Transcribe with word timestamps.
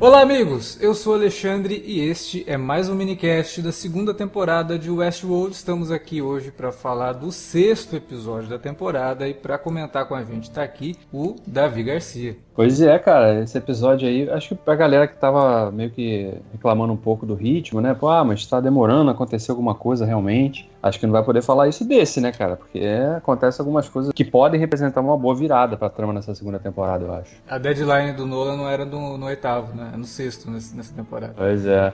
Olá, 0.00 0.20
amigos! 0.20 0.80
Eu 0.80 0.94
sou 0.94 1.14
Alexandre 1.14 1.82
e 1.84 1.98
este 1.98 2.44
é 2.46 2.56
mais 2.56 2.88
um 2.88 2.94
minicast 2.94 3.60
da 3.60 3.72
segunda 3.72 4.14
temporada 4.14 4.78
de 4.78 4.88
Westworld. 4.88 5.56
Estamos 5.56 5.90
aqui 5.90 6.22
hoje 6.22 6.52
para 6.52 6.70
falar 6.70 7.14
do 7.14 7.32
sexto 7.32 7.96
episódio 7.96 8.48
da 8.48 8.60
temporada 8.60 9.26
e 9.26 9.34
para 9.34 9.58
comentar 9.58 10.06
com 10.06 10.14
a 10.14 10.22
gente 10.22 10.44
está 10.44 10.62
aqui 10.62 10.94
o 11.12 11.34
Davi 11.44 11.82
Garcia. 11.82 12.36
Pois 12.58 12.80
é, 12.80 12.98
cara, 12.98 13.40
esse 13.40 13.56
episódio 13.56 14.08
aí, 14.08 14.28
acho 14.28 14.48
que 14.48 14.54
pra 14.56 14.74
galera 14.74 15.06
que 15.06 15.14
tava 15.14 15.70
meio 15.70 15.90
que 15.90 16.34
reclamando 16.50 16.92
um 16.92 16.96
pouco 16.96 17.24
do 17.24 17.36
ritmo, 17.36 17.80
né? 17.80 17.94
Pô, 17.94 18.08
ah, 18.08 18.24
mas 18.24 18.44
tá 18.46 18.60
demorando, 18.60 19.12
aconteceu 19.12 19.52
alguma 19.52 19.76
coisa 19.76 20.04
realmente. 20.04 20.68
Acho 20.82 20.98
que 20.98 21.06
não 21.06 21.12
vai 21.12 21.22
poder 21.22 21.40
falar 21.40 21.68
isso 21.68 21.84
desse, 21.84 22.20
né, 22.20 22.32
cara? 22.32 22.56
Porque 22.56 22.80
é, 22.80 23.14
acontece 23.14 23.60
algumas 23.60 23.88
coisas 23.88 24.12
que 24.12 24.24
podem 24.24 24.58
representar 24.58 25.00
uma 25.00 25.16
boa 25.16 25.36
virada 25.36 25.76
pra 25.76 25.88
trama 25.88 26.12
nessa 26.12 26.34
segunda 26.34 26.58
temporada, 26.58 27.04
eu 27.04 27.14
acho. 27.14 27.36
A 27.48 27.58
deadline 27.58 28.12
do 28.14 28.26
Nolan 28.26 28.56
não 28.56 28.68
era 28.68 28.84
no, 28.84 29.16
no 29.16 29.26
oitavo, 29.26 29.76
né? 29.76 29.92
É 29.94 29.96
no 29.96 30.04
sexto 30.04 30.50
nessa, 30.50 30.74
nessa 30.74 30.92
temporada. 30.92 31.34
Pois 31.36 31.64
é. 31.64 31.92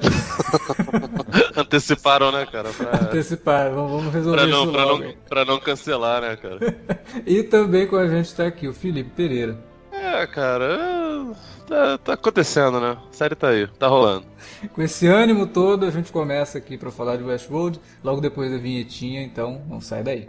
Anteciparam, 1.61 2.33
né, 2.33 2.47
cara? 2.51 2.71
Pra... 2.71 3.03
Anteciparam, 3.03 3.75
vamos, 3.75 3.91
vamos 3.91 4.15
resolver 4.15 4.39
pra 4.39 4.47
não, 4.47 4.63
isso 4.63 4.73
pra 4.73 4.85
logo. 4.87 5.05
não, 5.05 5.13
pra 5.29 5.45
não 5.45 5.61
cancelar, 5.61 6.23
né, 6.23 6.37
cara? 6.37 6.75
e 7.27 7.43
também 7.43 7.87
com 7.87 7.97
a 7.97 8.09
gente 8.09 8.35
tá 8.35 8.47
aqui 8.47 8.67
o 8.67 8.73
Felipe 8.73 9.11
Pereira. 9.11 9.74
É, 10.15 10.29
cara, 10.29 10.79
tá, 11.67 11.99
tá 11.99 12.13
acontecendo, 12.13 12.79
né? 12.81 12.97
A 13.11 13.13
série 13.13 13.35
tá 13.35 13.49
aí, 13.49 13.67
tá 13.67 13.89
rolando. 13.89 14.25
Com 14.73 14.81
esse 14.81 15.09
ânimo 15.09 15.45
todo, 15.45 15.85
a 15.85 15.91
gente 15.91 16.13
começa 16.13 16.57
aqui 16.57 16.79
para 16.79 16.93
falar 16.93 17.17
de 17.17 17.25
Westworld, 17.25 17.81
logo 18.03 18.21
depois 18.21 18.49
da 18.53 18.57
vinhetinha, 18.57 19.21
então 19.23 19.61
não 19.69 19.81
sai 19.81 20.05
daí. 20.05 20.29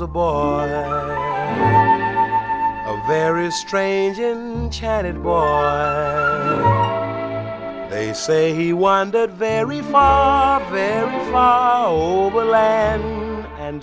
A 0.00 0.06
boy, 0.06 0.66
a 2.86 3.04
very 3.06 3.50
strange, 3.50 4.18
enchanted 4.18 5.22
boy. 5.22 5.60
They 7.90 8.12
say 8.14 8.54
he 8.54 8.72
wandered 8.72 9.32
very 9.32 9.82
far, 9.82 10.60
very 10.70 11.30
far 11.30 11.88
over 11.88 12.44
land 12.44 13.09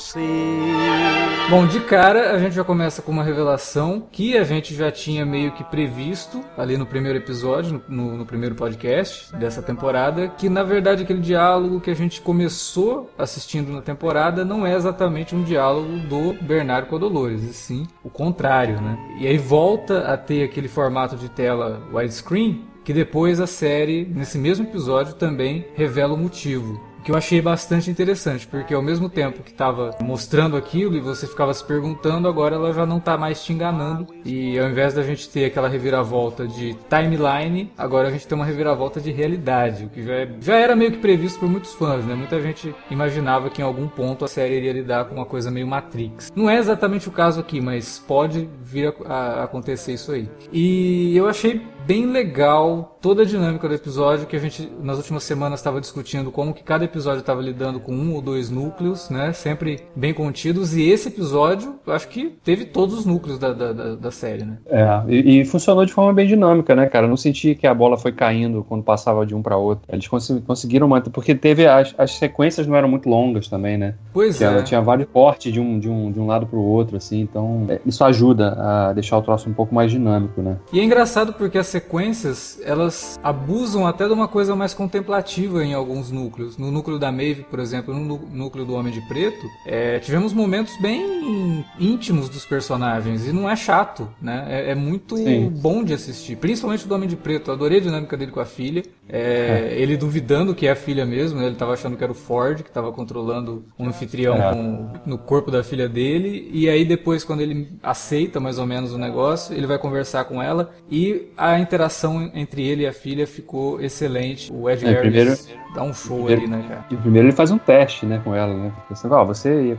sea. 0.07 1.27
Bom, 1.49 1.65
de 1.65 1.79
cara 1.79 2.31
a 2.31 2.39
gente 2.39 2.55
já 2.55 2.63
começa 2.63 3.01
com 3.01 3.09
uma 3.09 3.23
revelação 3.23 4.05
que 4.11 4.37
a 4.37 4.43
gente 4.43 4.75
já 4.75 4.91
tinha 4.91 5.25
meio 5.25 5.53
que 5.53 5.63
previsto 5.63 6.43
ali 6.57 6.77
no 6.77 6.85
primeiro 6.85 7.17
episódio, 7.17 7.81
no, 7.87 8.17
no, 8.17 8.25
primeiro 8.25 8.53
podcast 8.53 9.33
dessa 9.33 9.61
temporada, 9.61 10.27
que 10.27 10.49
na 10.49 10.61
verdade 10.61 11.03
aquele 11.03 11.21
diálogo 11.21 11.79
que 11.79 11.89
a 11.89 11.95
gente 11.95 12.19
começou 12.19 13.09
assistindo 13.17 13.71
na 13.71 13.81
temporada 13.81 14.43
não 14.43 14.65
é 14.65 14.75
exatamente 14.75 15.33
um 15.33 15.43
diálogo 15.43 15.99
do 15.99 16.33
Bernardo 16.41 16.87
Codolores, 16.87 17.43
e 17.43 17.53
sim 17.53 17.87
o 18.03 18.09
contrário, 18.09 18.81
né? 18.81 18.97
E 19.17 19.25
aí 19.25 19.37
volta 19.37 19.99
a 20.11 20.17
ter 20.17 20.43
aquele 20.43 20.67
formato 20.67 21.15
de 21.15 21.29
tela 21.29 21.81
widescreen 21.93 22.65
que 22.83 22.93
depois 22.93 23.39
a 23.39 23.47
série, 23.47 24.05
nesse 24.05 24.37
mesmo 24.37 24.65
episódio, 24.65 25.13
também 25.13 25.65
revela 25.75 26.13
o 26.13 26.17
motivo 26.17 26.86
que 27.07 27.11
eu 27.11 27.15
achei 27.15 27.41
bastante 27.41 27.89
interessante, 27.89 28.45
porque 28.45 28.73
ao 28.73 28.81
mesmo 28.81 29.07
tempo 29.07 29.41
que 29.41 29.49
estava 29.49 29.95
mostrando 30.01 30.57
aquilo 30.57 30.97
e 30.97 30.99
você 30.99 31.25
ficava 31.25 31.53
se 31.53 31.63
perguntando, 31.63 32.27
agora 32.27 32.55
ela 32.55 32.73
já 32.73 32.85
não 32.85 32.97
está 32.97 33.17
mais 33.17 33.41
te 33.41 33.53
enganando. 33.53 34.07
E 34.25 34.59
ao 34.59 34.69
invés 34.69 34.93
da 34.93 35.01
gente 35.01 35.29
ter 35.29 35.45
aquela 35.45 35.69
reviravolta 35.69 36.45
de 36.45 36.75
timeline, 36.89 37.71
agora 37.77 38.09
a 38.09 38.11
gente 38.11 38.27
tem 38.27 38.35
uma 38.35 38.43
reviravolta 38.43 38.99
de 38.99 39.09
realidade, 39.09 39.85
o 39.85 39.89
que 39.89 40.03
já, 40.03 40.13
é, 40.15 40.29
já 40.41 40.55
era 40.57 40.75
meio 40.75 40.91
que 40.91 40.97
previsto 40.97 41.39
por 41.39 41.47
muitos 41.47 41.73
fãs, 41.75 42.03
né? 42.03 42.13
Muita 42.13 42.41
gente 42.41 42.75
imaginava 42.91 43.49
que 43.49 43.61
em 43.61 43.65
algum 43.65 43.87
ponto 43.87 44.25
a 44.25 44.27
série 44.27 44.57
iria 44.57 44.73
lidar 44.73 45.05
com 45.05 45.15
uma 45.15 45.25
coisa 45.25 45.49
meio 45.49 45.65
Matrix. 45.65 46.29
Não 46.35 46.49
é 46.49 46.57
exatamente 46.57 47.07
o 47.07 47.11
caso 47.13 47.39
aqui, 47.39 47.61
mas 47.61 48.03
pode 48.05 48.49
vir 48.61 48.93
a, 49.05 49.13
a 49.13 49.43
acontecer 49.45 49.93
isso 49.93 50.11
aí. 50.11 50.29
E 50.51 51.15
eu 51.15 51.25
achei 51.29 51.65
bem 51.87 52.05
legal 52.05 52.97
toda 53.01 53.21
a 53.21 53.25
dinâmica 53.25 53.65
do 53.65 53.73
episódio 53.73 54.27
que 54.27 54.35
a 54.35 54.39
gente 54.39 54.69
nas 54.81 54.97
últimas 54.97 55.23
semanas 55.23 55.61
estava 55.61 55.79
discutindo 55.79 56.29
como 56.29 56.53
que 56.53 56.61
cada 56.61 56.83
episódio 56.83 56.96
estava 57.05 57.41
lidando 57.41 57.79
com 57.79 57.93
um 57.93 58.13
ou 58.13 58.21
dois 58.21 58.49
núcleos, 58.49 59.09
né? 59.09 59.33
Sempre 59.33 59.81
bem 59.95 60.13
contidos. 60.13 60.75
E 60.75 60.89
esse 60.89 61.07
episódio, 61.09 61.75
eu 61.85 61.93
acho 61.93 62.07
que 62.07 62.37
teve 62.43 62.65
todos 62.65 62.99
os 62.99 63.05
núcleos 63.05 63.39
da, 63.39 63.53
da, 63.53 63.95
da, 63.95 64.11
série, 64.11 64.43
né? 64.43 64.57
É, 64.67 65.03
e, 65.07 65.41
e, 65.41 65.45
funcionou 65.45 65.85
de 65.85 65.93
forma 65.93 66.13
bem 66.13 66.27
dinâmica, 66.27 66.75
né, 66.75 66.87
cara? 66.87 67.05
Eu 67.05 67.09
não 67.09 67.17
senti 67.17 67.55
que 67.55 67.67
a 67.67 67.73
bola 67.73 67.97
foi 67.97 68.11
caindo 68.11 68.65
quando 68.67 68.83
passava 68.83 69.25
de 69.25 69.35
um 69.35 69.41
para 69.41 69.57
outro. 69.57 69.85
Eles 69.89 70.07
cons 70.07 70.27
conseguiram 70.45 70.87
manter, 70.87 71.09
porque 71.09 71.35
teve 71.35 71.67
as, 71.67 71.93
as 71.97 72.11
sequências 72.11 72.67
não 72.67 72.75
eram 72.75 72.89
muito 72.89 73.09
longas 73.09 73.47
também, 73.47 73.77
né? 73.77 73.95
Pois 74.13 74.37
que 74.37 74.43
é. 74.43 74.47
Ela 74.47 74.63
tinha 74.63 74.81
vários 74.81 75.07
cortes 75.11 75.51
de 75.51 75.59
um, 75.59 75.79
de 75.79 75.89
um, 75.89 76.11
de 76.11 76.19
um 76.19 76.27
lado 76.27 76.45
para 76.45 76.59
o 76.59 76.63
outro, 76.63 76.97
assim. 76.97 77.21
Então, 77.21 77.65
é, 77.69 77.79
isso 77.85 78.03
ajuda 78.03 78.53
a 78.57 78.93
deixar 78.93 79.17
o 79.17 79.21
troço 79.21 79.49
um 79.49 79.53
pouco 79.53 79.73
mais 79.73 79.91
dinâmico, 79.91 80.41
né? 80.41 80.57
E 80.71 80.79
é 80.79 80.83
engraçado 80.83 81.33
porque 81.33 81.57
as 81.57 81.67
sequências, 81.67 82.59
elas 82.63 83.19
abusam 83.23 83.87
até 83.87 84.07
de 84.07 84.13
uma 84.13 84.27
coisa 84.27 84.55
mais 84.55 84.73
contemplativa 84.73 85.63
em 85.63 85.73
alguns 85.73 86.11
núcleos. 86.11 86.57
No 86.57 86.71
núcleo 86.77 86.99
da 86.99 87.11
Maeve, 87.11 87.43
por 87.43 87.59
exemplo, 87.59 87.93
no 87.93 88.17
núcleo 88.31 88.65
do 88.65 88.75
Homem 88.75 88.93
de 88.93 89.01
Preto, 89.01 89.47
é, 89.65 89.99
tivemos 89.99 90.33
momentos 90.33 90.79
bem 90.79 91.65
íntimos 91.79 92.29
dos 92.29 92.45
personagens 92.45 93.27
e 93.27 93.31
não 93.31 93.49
é 93.49 93.55
chato, 93.55 94.07
né? 94.21 94.45
É, 94.49 94.71
é 94.71 94.75
muito 94.75 95.17
Sim. 95.17 95.49
bom 95.49 95.83
de 95.83 95.93
assistir, 95.93 96.37
principalmente 96.37 96.87
do 96.87 96.93
Homem 96.93 97.09
de 97.09 97.15
Preto. 97.15 97.49
Eu 97.49 97.55
adorei 97.55 97.79
a 97.79 97.81
dinâmica 97.81 98.15
dele 98.15 98.31
com 98.31 98.39
a 98.39 98.45
filha. 98.45 98.83
É, 99.09 99.71
é. 99.71 99.81
Ele 99.81 99.97
duvidando 99.97 100.53
que 100.53 100.67
é 100.67 100.71
a 100.71 100.75
filha 100.75 101.05
mesmo, 101.05 101.39
né? 101.39 101.45
ele 101.45 101.53
estava 101.53 101.73
achando 101.73 101.97
que 101.97 102.03
era 102.03 102.11
o 102.11 102.15
Ford 102.15 102.61
que 102.61 102.69
estava 102.69 102.91
controlando 102.91 103.65
o 103.77 103.83
um 103.83 103.87
anfitrião 103.87 104.35
é. 104.35 104.53
com, 104.53 104.89
no 105.05 105.17
corpo 105.17 105.49
da 105.49 105.63
filha 105.63 105.87
dele. 105.87 106.49
E 106.53 106.69
aí 106.69 106.85
depois, 106.85 107.23
quando 107.23 107.41
ele 107.41 107.69
aceita 107.81 108.39
mais 108.39 108.59
ou 108.59 108.65
menos 108.65 108.93
o 108.93 108.97
negócio, 108.97 109.55
ele 109.55 109.65
vai 109.65 109.77
conversar 109.77 110.25
com 110.25 110.41
ela 110.41 110.71
e 110.89 111.31
a 111.37 111.59
interação 111.59 112.31
entre 112.33 112.63
ele 112.63 112.83
e 112.83 112.87
a 112.87 112.93
filha 112.93 113.25
ficou 113.25 113.81
excelente. 113.81 114.51
O 114.51 114.69
Ed 114.69 114.85
é, 114.85 114.89
Harris 114.89 115.01
primeiro, 115.01 115.37
dá 115.73 115.83
um 115.83 115.93
show 115.93 116.25
primeiro, 116.25 116.41
ali, 116.41 116.51
né, 116.51 116.66
cara? 116.67 116.85
E 116.89 116.95
primeiro 116.95 117.27
ele 117.27 117.35
faz 117.35 117.51
um 117.51 117.57
teste, 117.57 118.05
né, 118.05 118.21
com 118.23 118.35
ela, 118.35 118.53
né? 118.53 118.71
Assim, 118.91 119.07
ah, 119.11 119.23
você 119.23 119.69
ia, 119.69 119.77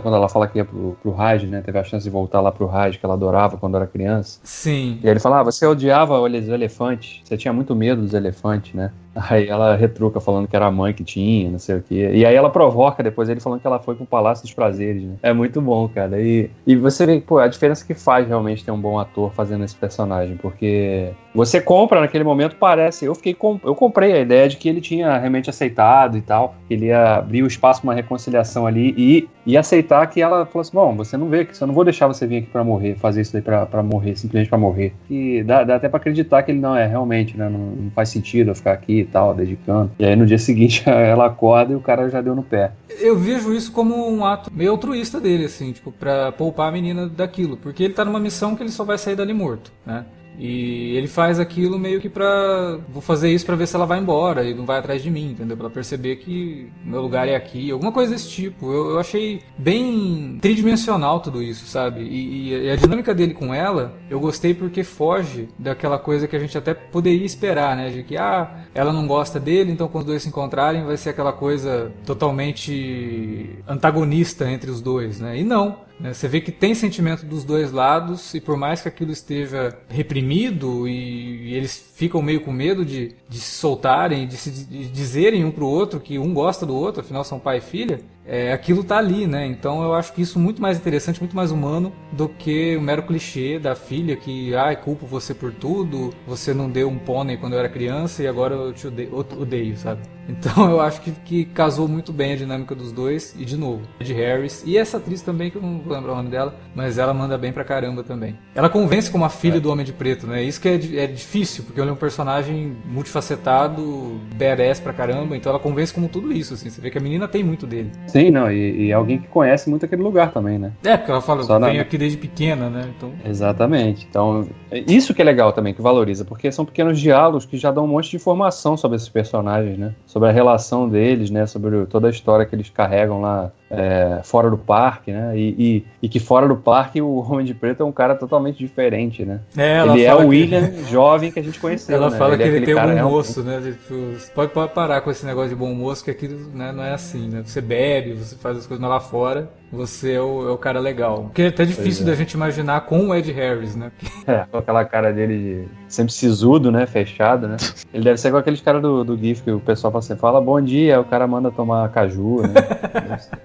quando 0.00 0.14
ela 0.14 0.28
fala 0.28 0.46
que 0.46 0.58
ia 0.58 0.64
pro, 0.64 0.96
pro 1.02 1.12
Raj, 1.12 1.44
né? 1.44 1.62
Teve 1.62 1.78
a 1.78 1.84
chance 1.84 2.04
de 2.04 2.10
voltar 2.10 2.40
lá 2.40 2.52
pro 2.52 2.66
Raj, 2.66 2.96
que 2.96 3.04
ela 3.04 3.14
adorava 3.14 3.56
quando 3.56 3.76
era 3.76 3.86
criança. 3.86 4.40
Sim. 4.42 4.98
E 5.02 5.06
aí 5.06 5.12
ele 5.12 5.20
fala, 5.20 5.40
ah, 5.40 5.42
você 5.42 5.66
odiava 5.66 6.18
os 6.20 6.48
elefantes, 6.48 7.20
você 7.24 7.36
tinha 7.36 7.52
muito 7.52 7.74
medo 7.74 8.02
dos 8.02 8.14
elefantes, 8.14 8.74
né? 8.74 8.92
Aí 9.28 9.48
ela 9.48 9.74
retruca 9.74 10.20
falando 10.20 10.46
que 10.46 10.54
era 10.54 10.66
a 10.66 10.70
mãe 10.70 10.92
que 10.92 11.02
tinha, 11.02 11.50
não 11.50 11.58
sei 11.58 11.76
o 11.76 11.82
quê. 11.82 12.10
E 12.14 12.24
aí 12.24 12.34
ela 12.34 12.50
provoca 12.50 13.02
depois 13.02 13.28
ele 13.28 13.40
falando 13.40 13.60
que 13.60 13.66
ela 13.66 13.78
foi 13.78 13.94
pro 13.94 14.06
Palácio 14.06 14.44
dos 14.44 14.54
Prazeres, 14.54 15.02
né? 15.02 15.16
É 15.22 15.32
muito 15.32 15.60
bom, 15.60 15.88
cara. 15.88 16.20
E, 16.20 16.50
e 16.66 16.76
você 16.76 17.04
vê, 17.04 17.20
pô, 17.20 17.38
a 17.38 17.48
diferença 17.48 17.84
que 17.84 17.94
faz 17.94 18.28
realmente 18.28 18.64
ter 18.64 18.70
um 18.70 18.80
bom 18.80 18.98
ator 18.98 19.32
fazendo 19.32 19.64
esse 19.64 19.74
personagem, 19.74 20.36
porque 20.36 21.10
você 21.34 21.60
compra 21.60 22.00
naquele 22.00 22.24
momento, 22.24 22.56
parece. 22.56 23.04
Eu 23.04 23.14
fiquei 23.14 23.34
com, 23.34 23.60
eu 23.64 23.74
comprei 23.74 24.12
a 24.12 24.20
ideia 24.20 24.48
de 24.48 24.56
que 24.56 24.68
ele 24.68 24.80
tinha 24.80 25.18
realmente 25.18 25.50
aceitado 25.50 26.16
e 26.16 26.20
tal, 26.20 26.54
que 26.66 26.74
ele 26.74 26.86
ia 26.86 27.16
abrir 27.16 27.42
o 27.42 27.46
espaço 27.46 27.80
para 27.80 27.88
uma 27.88 27.94
reconciliação 27.94 28.66
ali 28.66 28.94
e, 28.96 29.28
e 29.48 29.56
aceitar 29.56 30.06
que 30.08 30.20
ela 30.20 30.44
falou 30.44 30.60
assim: 30.60 30.72
bom, 30.74 30.94
você 30.94 31.16
não 31.16 31.30
vê 31.30 31.46
que 31.46 31.60
eu 31.60 31.66
não 31.66 31.74
vou 31.74 31.82
deixar 31.82 32.06
você 32.06 32.26
vir 32.26 32.36
aqui 32.36 32.48
para 32.48 32.62
morrer, 32.62 32.96
fazer 32.96 33.22
isso 33.22 33.34
aí 33.34 33.42
para 33.42 33.82
morrer, 33.82 34.14
simplesmente 34.14 34.50
para 34.50 34.58
morrer. 34.58 34.92
E 35.08 35.42
dá, 35.42 35.64
dá 35.64 35.76
até 35.76 35.88
para 35.88 35.96
acreditar 35.96 36.42
que 36.42 36.50
ele 36.50 36.60
não 36.60 36.76
é 36.76 36.86
realmente, 36.86 37.34
né? 37.34 37.48
Não, 37.48 37.58
não 37.58 37.90
faz 37.92 38.10
sentido 38.10 38.50
eu 38.50 38.54
ficar 38.54 38.72
aqui 38.72 39.00
e 39.00 39.04
tal, 39.06 39.34
dedicando. 39.34 39.90
E 39.98 40.04
aí 40.04 40.14
no 40.14 40.26
dia 40.26 40.36
seguinte 40.38 40.82
ela 40.86 41.24
acorda 41.24 41.72
e 41.72 41.76
o 41.76 41.80
cara 41.80 42.10
já 42.10 42.20
deu 42.20 42.34
no 42.34 42.42
pé. 42.42 42.72
Eu 43.00 43.16
vejo 43.16 43.54
isso 43.54 43.72
como 43.72 44.10
um 44.10 44.22
ato 44.22 44.52
meio 44.52 44.72
altruísta 44.72 45.18
dele, 45.18 45.46
assim, 45.46 45.72
tipo, 45.72 45.90
pra 45.90 46.30
poupar 46.30 46.68
a 46.68 46.72
menina 46.72 47.08
daquilo. 47.08 47.56
Porque 47.56 47.84
ele 47.84 47.94
tá 47.94 48.04
numa 48.04 48.20
missão 48.20 48.54
que 48.54 48.62
ele 48.62 48.70
só 48.70 48.84
vai 48.84 48.98
sair 48.98 49.16
dali 49.16 49.32
morto, 49.32 49.72
né? 49.86 50.04
E 50.38 50.96
ele 50.96 51.08
faz 51.08 51.40
aquilo 51.40 51.78
meio 51.78 52.00
que 52.00 52.08
pra. 52.08 52.78
Vou 52.88 53.02
fazer 53.02 53.30
isso 53.30 53.44
pra 53.44 53.56
ver 53.56 53.66
se 53.66 53.74
ela 53.74 53.84
vai 53.84 53.98
embora 53.98 54.44
e 54.44 54.54
não 54.54 54.64
vai 54.64 54.78
atrás 54.78 55.02
de 55.02 55.10
mim, 55.10 55.32
entendeu? 55.32 55.56
Pra 55.56 55.66
ela 55.66 55.74
perceber 55.74 56.16
que 56.16 56.70
meu 56.84 57.02
lugar 57.02 57.26
é 57.28 57.34
aqui, 57.34 57.70
alguma 57.72 57.90
coisa 57.90 58.12
desse 58.12 58.28
tipo. 58.28 58.72
Eu, 58.72 58.90
eu 58.90 58.98
achei 59.00 59.42
bem 59.58 60.38
tridimensional 60.40 61.18
tudo 61.20 61.42
isso, 61.42 61.66
sabe? 61.66 62.02
E, 62.02 62.52
e, 62.52 62.70
a 62.70 62.76
dinâmica 62.76 63.12
dele 63.12 63.34
com 63.34 63.52
ela, 63.52 63.98
eu 64.08 64.20
gostei 64.20 64.54
porque 64.54 64.84
foge 64.84 65.48
daquela 65.58 65.98
coisa 65.98 66.28
que 66.28 66.36
a 66.36 66.38
gente 66.38 66.56
até 66.56 66.72
poderia 66.72 67.26
esperar, 67.26 67.76
né? 67.76 67.90
De 67.90 68.04
que, 68.04 68.16
ah, 68.16 68.64
ela 68.72 68.92
não 68.92 69.08
gosta 69.08 69.40
dele, 69.40 69.72
então 69.72 69.88
quando 69.88 70.02
os 70.02 70.06
dois 70.06 70.22
se 70.22 70.28
encontrarem 70.28 70.84
vai 70.84 70.96
ser 70.96 71.10
aquela 71.10 71.32
coisa 71.32 71.92
totalmente 72.06 73.58
antagonista 73.66 74.48
entre 74.48 74.70
os 74.70 74.80
dois, 74.80 75.18
né? 75.18 75.36
E 75.38 75.42
não. 75.42 75.87
Né? 76.00 76.12
Você 76.12 76.28
vê 76.28 76.40
que 76.40 76.52
tem 76.52 76.74
sentimento 76.74 77.26
dos 77.26 77.44
dois 77.44 77.72
lados 77.72 78.34
e 78.34 78.40
por 78.40 78.56
mais 78.56 78.80
que 78.80 78.88
aquilo 78.88 79.10
esteja 79.10 79.76
reprimido 79.88 80.86
e, 80.86 81.54
eles 81.54 81.92
ficam 81.94 82.22
meio 82.22 82.40
com 82.40 82.52
medo 82.52 82.84
de, 82.84 83.14
de 83.28 83.38
se 83.38 83.58
soltarem, 83.58 84.26
de 84.26 84.36
se 84.36 84.50
de 84.50 84.88
dizerem 84.88 85.44
um 85.44 85.50
pro 85.50 85.66
outro 85.66 85.98
que 85.98 86.18
um 86.18 86.32
gosta 86.32 86.64
do 86.64 86.74
outro, 86.74 87.00
afinal 87.00 87.24
são 87.24 87.40
pai 87.40 87.58
e 87.58 87.60
filha, 87.60 88.00
é, 88.28 88.52
aquilo 88.52 88.84
tá 88.84 88.98
ali, 88.98 89.26
né? 89.26 89.46
Então 89.46 89.82
eu 89.82 89.94
acho 89.94 90.12
que 90.12 90.20
isso 90.20 90.38
é 90.38 90.42
muito 90.42 90.60
mais 90.60 90.76
interessante, 90.76 91.18
muito 91.18 91.34
mais 91.34 91.50
humano 91.50 91.92
do 92.12 92.28
que 92.28 92.76
o 92.76 92.80
mero 92.80 93.02
clichê 93.02 93.58
da 93.58 93.74
filha 93.74 94.14
que, 94.16 94.54
ai, 94.54 94.76
culpo 94.76 95.06
você 95.06 95.32
por 95.32 95.52
tudo, 95.52 96.12
você 96.26 96.52
não 96.52 96.70
deu 96.70 96.88
um 96.88 96.98
pônei 96.98 97.38
quando 97.38 97.54
eu 97.54 97.58
era 97.58 97.68
criança 97.68 98.22
e 98.22 98.28
agora 98.28 98.54
eu 98.54 98.72
te 98.72 98.86
odeio, 98.86 99.16
odeio 99.16 99.76
sabe? 99.76 100.02
Então 100.28 100.70
eu 100.70 100.78
acho 100.78 101.00
que, 101.00 101.10
que 101.10 101.44
casou 101.46 101.88
muito 101.88 102.12
bem 102.12 102.34
a 102.34 102.36
dinâmica 102.36 102.74
dos 102.74 102.92
dois 102.92 103.34
e 103.38 103.46
de 103.46 103.56
novo, 103.56 103.80
Ed 103.98 104.12
Harris 104.12 104.62
e 104.66 104.76
essa 104.76 104.98
atriz 104.98 105.22
também 105.22 105.50
que 105.50 105.56
eu 105.56 105.62
não 105.62 105.78
vou 105.78 105.94
lembrar 105.94 106.12
o 106.12 106.16
nome 106.16 106.28
dela, 106.28 106.54
mas 106.74 106.98
ela 106.98 107.14
manda 107.14 107.38
bem 107.38 107.50
pra 107.50 107.64
caramba 107.64 108.04
também. 108.04 108.36
Ela 108.54 108.68
convence 108.68 109.10
como 109.10 109.24
a 109.24 109.30
filha 109.30 109.56
é. 109.56 109.60
do 109.60 109.70
Homem 109.70 109.86
de 109.86 109.92
Preto, 109.94 110.26
né? 110.26 110.42
Isso 110.42 110.60
que 110.60 110.68
é, 110.68 110.74
é 110.74 111.06
difícil, 111.06 111.64
porque 111.64 111.80
ele 111.80 111.88
é 111.88 111.92
um 111.94 111.96
personagem 111.96 112.76
multifacetado, 112.84 114.20
badass 114.36 114.80
pra 114.80 114.92
caramba, 114.92 115.34
então 115.34 115.48
ela 115.48 115.58
convence 115.58 115.94
como 115.94 116.08
tudo 116.08 116.30
isso, 116.30 116.52
assim. 116.52 116.68
Você 116.68 116.78
vê 116.78 116.90
que 116.90 116.98
a 116.98 117.00
menina 117.00 117.26
tem 117.26 117.42
muito 117.42 117.66
dele. 117.66 117.90
Sim, 118.08 118.17
não, 118.30 118.50
e, 118.50 118.86
e 118.86 118.92
alguém 118.92 119.18
que 119.18 119.28
conhece 119.28 119.70
muito 119.70 119.84
aquele 119.84 120.02
lugar 120.02 120.32
também, 120.32 120.58
né? 120.58 120.72
É, 120.84 120.96
porque 120.96 121.10
ela 121.10 121.20
fala, 121.20 121.42
Só 121.42 121.58
vem 121.58 121.76
na... 121.76 121.82
aqui 121.82 121.96
desde 121.96 122.18
pequena, 122.18 122.68
né? 122.68 122.84
Então... 122.96 123.12
Exatamente. 123.24 124.06
Então, 124.08 124.46
isso 124.72 125.14
que 125.14 125.22
é 125.22 125.24
legal 125.24 125.52
também, 125.52 125.72
que 125.72 125.80
valoriza, 125.82 126.24
porque 126.24 126.50
são 126.50 126.64
pequenos 126.64 126.98
diálogos 126.98 127.46
que 127.46 127.56
já 127.56 127.70
dão 127.70 127.84
um 127.84 127.88
monte 127.88 128.10
de 128.10 128.16
informação 128.16 128.76
sobre 128.76 128.96
esses 128.96 129.08
personagens, 129.08 129.78
né? 129.78 129.94
Sobre 130.06 130.28
a 130.28 130.32
relação 130.32 130.88
deles, 130.88 131.30
né? 131.30 131.46
Sobre 131.46 131.86
toda 131.86 132.08
a 132.08 132.10
história 132.10 132.44
que 132.44 132.54
eles 132.54 132.68
carregam 132.68 133.20
lá 133.20 133.52
é, 133.70 134.20
fora 134.24 134.50
do 134.50 134.56
parque, 134.56 135.12
né? 135.12 135.36
E, 135.36 135.54
e, 135.58 135.86
e, 136.02 136.08
que 136.08 136.18
fora 136.18 136.48
do 136.48 136.56
parque 136.56 137.02
o 137.02 137.18
Homem 137.18 137.44
de 137.44 137.54
Preto 137.54 137.82
é 137.82 137.86
um 137.86 137.92
cara 137.92 138.14
totalmente 138.14 138.58
diferente, 138.58 139.24
né? 139.24 139.40
É, 139.56 139.80
ele 139.80 140.04
é 140.04 140.14
o 140.14 140.28
William 140.28 140.68
que... 140.68 140.90
jovem 140.90 141.30
que 141.30 141.38
a 141.38 141.42
gente 141.42 141.60
conheceu. 141.60 141.96
Ela 141.96 142.10
né? 142.10 142.18
fala 142.18 142.34
ele 142.34 142.42
que 142.42 142.48
é 142.48 142.52
ele 142.52 142.66
tem 142.66 142.74
um 142.74 143.02
bom 143.04 143.10
moço, 143.10 143.42
né? 143.42 143.60
Tipo, 143.60 144.32
pode, 144.34 144.52
pode 144.52 144.72
parar 144.72 145.00
com 145.02 145.10
esse 145.10 145.26
negócio 145.26 145.50
de 145.50 145.56
bom 145.56 145.74
moço, 145.74 146.02
que 146.02 146.10
aqui 146.10 146.28
né, 146.28 146.72
não 146.72 146.82
é 146.82 146.94
assim, 146.94 147.28
né? 147.28 147.42
Você 147.44 147.60
bebe, 147.60 148.14
você 148.14 148.36
faz 148.36 148.56
as 148.56 148.66
coisas 148.66 148.86
lá 148.86 149.00
fora, 149.00 149.50
você 149.70 150.12
é 150.12 150.20
o, 150.20 150.48
é 150.48 150.50
o 150.50 150.58
cara 150.58 150.80
legal. 150.80 151.24
Porque 151.24 151.42
é 151.42 151.46
até 151.48 151.64
difícil 151.64 152.04
é. 152.04 152.10
da 152.10 152.14
gente 152.14 152.32
imaginar 152.32 152.80
com 152.82 153.08
o 153.08 153.14
Ed 153.14 153.30
Harris, 153.32 153.76
né? 153.76 153.92
É, 154.26 154.44
com 154.50 154.58
aquela 154.58 154.84
cara 154.84 155.10
dele 155.10 155.66
sempre 155.88 156.12
sisudo, 156.12 156.70
né? 156.70 156.86
Fechado, 156.86 157.48
né? 157.48 157.56
Ele 157.94 158.04
deve 158.04 158.18
ser 158.18 158.30
com 158.30 158.36
aqueles 158.36 158.60
caras 158.60 158.82
do, 158.82 159.02
do 159.02 159.16
GIF 159.16 159.42
que 159.42 159.50
o 159.50 159.58
pessoal 159.58 159.90
fala 159.90 160.04
assim, 160.04 160.16
fala 160.16 160.38
bom 160.38 160.60
dia, 160.60 161.00
o 161.00 161.04
cara 161.04 161.26
manda 161.26 161.50
tomar 161.50 161.88
caju, 161.88 162.42
né? 162.42 162.52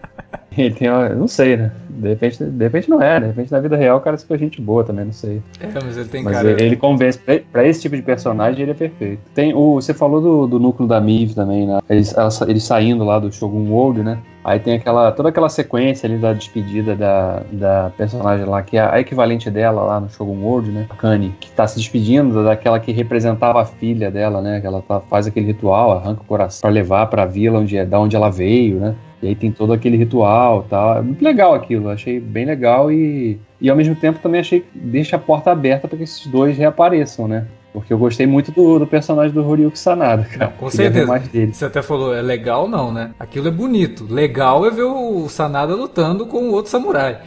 Ele 0.58 0.74
tem 0.74 0.90
uma, 0.90 1.10
não 1.10 1.28
sei, 1.28 1.58
né? 1.58 1.72
De 1.90 2.10
repente, 2.10 2.44
de 2.44 2.64
repente 2.64 2.90
não 2.90 3.02
é, 3.02 3.20
de 3.20 3.28
repente 3.28 3.52
na 3.52 3.60
vida 3.60 3.78
real 3.78 3.98
o 3.98 4.02
cara 4.02 4.16
é 4.16 4.18
super 4.18 4.38
gente 4.38 4.60
boa 4.62 4.84
também, 4.84 5.06
não 5.06 5.14
sei. 5.14 5.42
É, 5.60 5.68
mas 5.74 5.98
ele 5.98 6.10
tem 6.10 6.24
mas 6.24 6.34
cara. 6.34 6.52
Ele, 6.52 6.64
ele 6.64 6.76
convence, 6.76 7.18
pra, 7.20 7.40
pra, 7.52 7.68
esse 7.68 7.82
tipo 7.82 7.96
de 7.96 8.02
personagem 8.02 8.64
ele 8.64 8.72
é 8.72 8.76
perfeito. 8.76 9.22
Tem 9.34 9.54
o, 9.54 9.76
você 9.76 9.94
falou 9.94 10.22
do, 10.22 10.48
do 10.48 10.60
núcleo 10.60 10.88
da 10.88 11.00
Miv 11.00 11.34
também, 11.34 11.68
né? 11.68 11.80
Eles, 11.90 12.14
eles 12.48 12.64
saindo 12.64 13.04
lá 13.04 13.20
do 13.20 13.32
Shogun 13.32 13.70
World, 13.70 14.04
né? 14.04 14.18
Aí 14.44 14.60
tem 14.60 14.74
aquela, 14.74 15.12
toda 15.12 15.30
aquela 15.30 15.48
sequência 15.48 16.06
ali 16.06 16.18
da 16.18 16.34
despedida 16.34 16.96
da, 16.96 17.42
da 17.52 17.92
personagem 17.96 18.46
lá, 18.46 18.62
que 18.62 18.76
é 18.76 18.82
a 18.82 19.00
equivalente 19.00 19.50
dela 19.50 19.82
lá 19.84 20.00
no 20.02 20.10
Shogun 20.10 20.44
World, 20.44 20.70
né? 20.70 20.86
A 20.90 20.96
Kani, 20.96 21.34
que 21.40 21.50
tá 21.52 21.66
se 21.66 21.78
despedindo 21.78 22.44
daquela 22.44 22.80
que 22.80 22.92
representava 22.92 23.62
a 23.62 23.66
filha 23.66 24.12
dela, 24.12 24.42
né? 24.42 24.60
Que 24.60 24.68
ela 24.68 24.82
tá, 24.82 25.00
faz 25.00 25.28
aquele 25.28 25.46
ritual, 25.46 25.94
arranca 25.94 26.22
o 26.22 26.26
coração 26.26 26.62
pra 26.62 26.70
levar 26.70 27.06
pra 27.08 27.26
vila 27.26 27.60
onde 27.60 27.78
é, 27.78 27.86
da 27.86 28.00
onde 28.00 28.16
ela 28.16 28.30
veio, 28.30 28.80
né? 28.80 28.96
E 29.24 29.28
aí 29.30 29.36
tem 29.36 29.54
todo 29.54 29.72
aquele 29.72 29.96
ritual 29.96 30.64
tal. 30.70 30.98
É 30.98 31.02
muito 31.02 31.24
legal 31.24 31.54
aquilo, 31.54 31.90
achei 31.90 32.20
bem 32.20 32.46
legal 32.46 32.92
e, 32.92 33.40
e 33.64 33.70
ao 33.70 33.78
mesmo 33.78 33.96
tempo 33.96 34.20
também 34.20 34.42
achei 34.42 34.60
que 34.60 34.68
deixa 34.78 35.16
a 35.16 35.20
porta 35.20 35.50
aberta 35.50 35.88
para 35.88 35.98
que 35.98 36.04
esses 36.04 36.28
dois 36.28 36.58
reapareçam, 36.58 37.30
né? 37.30 37.48
Porque 37.72 37.94
eu 37.94 37.98
gostei 37.98 38.28
muito 38.28 38.52
do, 38.52 38.78
do 38.78 38.86
personagem 38.86 39.34
do 39.34 39.48
Horyuki 39.48 39.80
Sanada, 39.80 40.24
cara. 40.26 40.52
Não, 40.52 40.58
com 40.58 40.70
certeza. 40.70 41.08
Mais 41.08 41.28
dele. 41.30 41.54
Você 41.54 41.66
até 41.66 41.82
falou, 41.82 42.14
é 42.14 42.22
legal 42.22 42.68
não, 42.68 42.92
né? 42.92 43.12
Aquilo 43.18 43.48
é 43.48 43.52
bonito. 43.52 44.06
Legal 44.08 44.66
é 44.66 44.70
ver 44.70 44.84
o 44.84 45.28
Sanada 45.30 45.74
lutando 45.74 46.28
com 46.28 46.50
o 46.50 46.52
outro 46.52 46.70
samurai. 46.70 47.20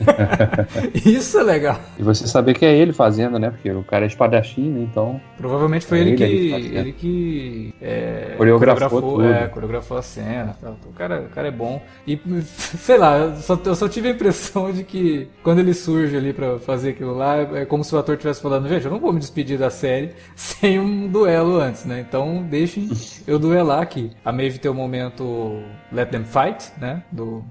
Isso 1.04 1.38
é 1.38 1.42
legal. 1.42 1.78
E 1.98 2.02
você 2.02 2.26
saber 2.26 2.54
que 2.54 2.64
é 2.64 2.74
ele 2.74 2.92
fazendo, 2.92 3.38
né? 3.38 3.50
Porque 3.50 3.70
o 3.70 3.82
cara 3.82 4.04
é 4.04 4.08
espadachim, 4.08 4.70
né? 4.70 4.80
Então. 4.90 5.20
Provavelmente 5.36 5.86
foi 5.86 5.98
é 5.98 6.00
ele, 6.00 6.10
ele, 6.10 6.16
que. 6.16 6.76
Ele 6.76 6.92
que. 6.92 7.74
É, 7.80 8.34
coreografou, 8.36 9.02
coreografou, 9.02 9.24
é, 9.24 9.48
coreografou 9.48 9.98
a 9.98 10.02
cena. 10.02 10.56
Tal. 10.60 10.76
O, 10.86 10.92
cara, 10.92 11.20
o 11.20 11.28
cara 11.28 11.48
é 11.48 11.50
bom. 11.50 11.82
E, 12.06 12.18
sei 12.42 12.96
lá, 12.96 13.18
eu 13.18 13.36
só, 13.36 13.60
eu 13.64 13.74
só 13.74 13.88
tive 13.88 14.08
a 14.08 14.12
impressão 14.12 14.72
de 14.72 14.84
que 14.84 15.28
quando 15.42 15.58
ele 15.58 15.74
surge 15.80 16.16
ali 16.16 16.32
pra 16.32 16.58
fazer 16.58 16.90
aquilo 16.90 17.14
lá, 17.14 17.36
é 17.36 17.64
como 17.64 17.82
se 17.82 17.94
o 17.94 17.98
ator 17.98 18.14
estivesse 18.14 18.40
falando: 18.40 18.68
gente, 18.68 18.84
eu 18.84 18.90
não 18.90 19.00
vou 19.00 19.12
me 19.12 19.18
despedir 19.18 19.58
da 19.58 19.70
série 19.70 20.14
sem 20.36 20.78
um 20.78 21.08
duelo 21.08 21.60
antes, 21.60 21.84
né? 21.84 22.00
Então 22.00 22.42
deixem 22.42 22.88
eu 23.26 23.38
duelar 23.38 23.82
aqui. 23.82 24.10
A 24.24 24.32
Maeve 24.32 24.58
tem 24.58 24.70
o 24.70 24.74
momento 24.74 25.62
Let 25.92 26.10
Them 26.10 26.24
Fight, 26.24 26.72
né? 26.78 27.02
Do 27.10 27.44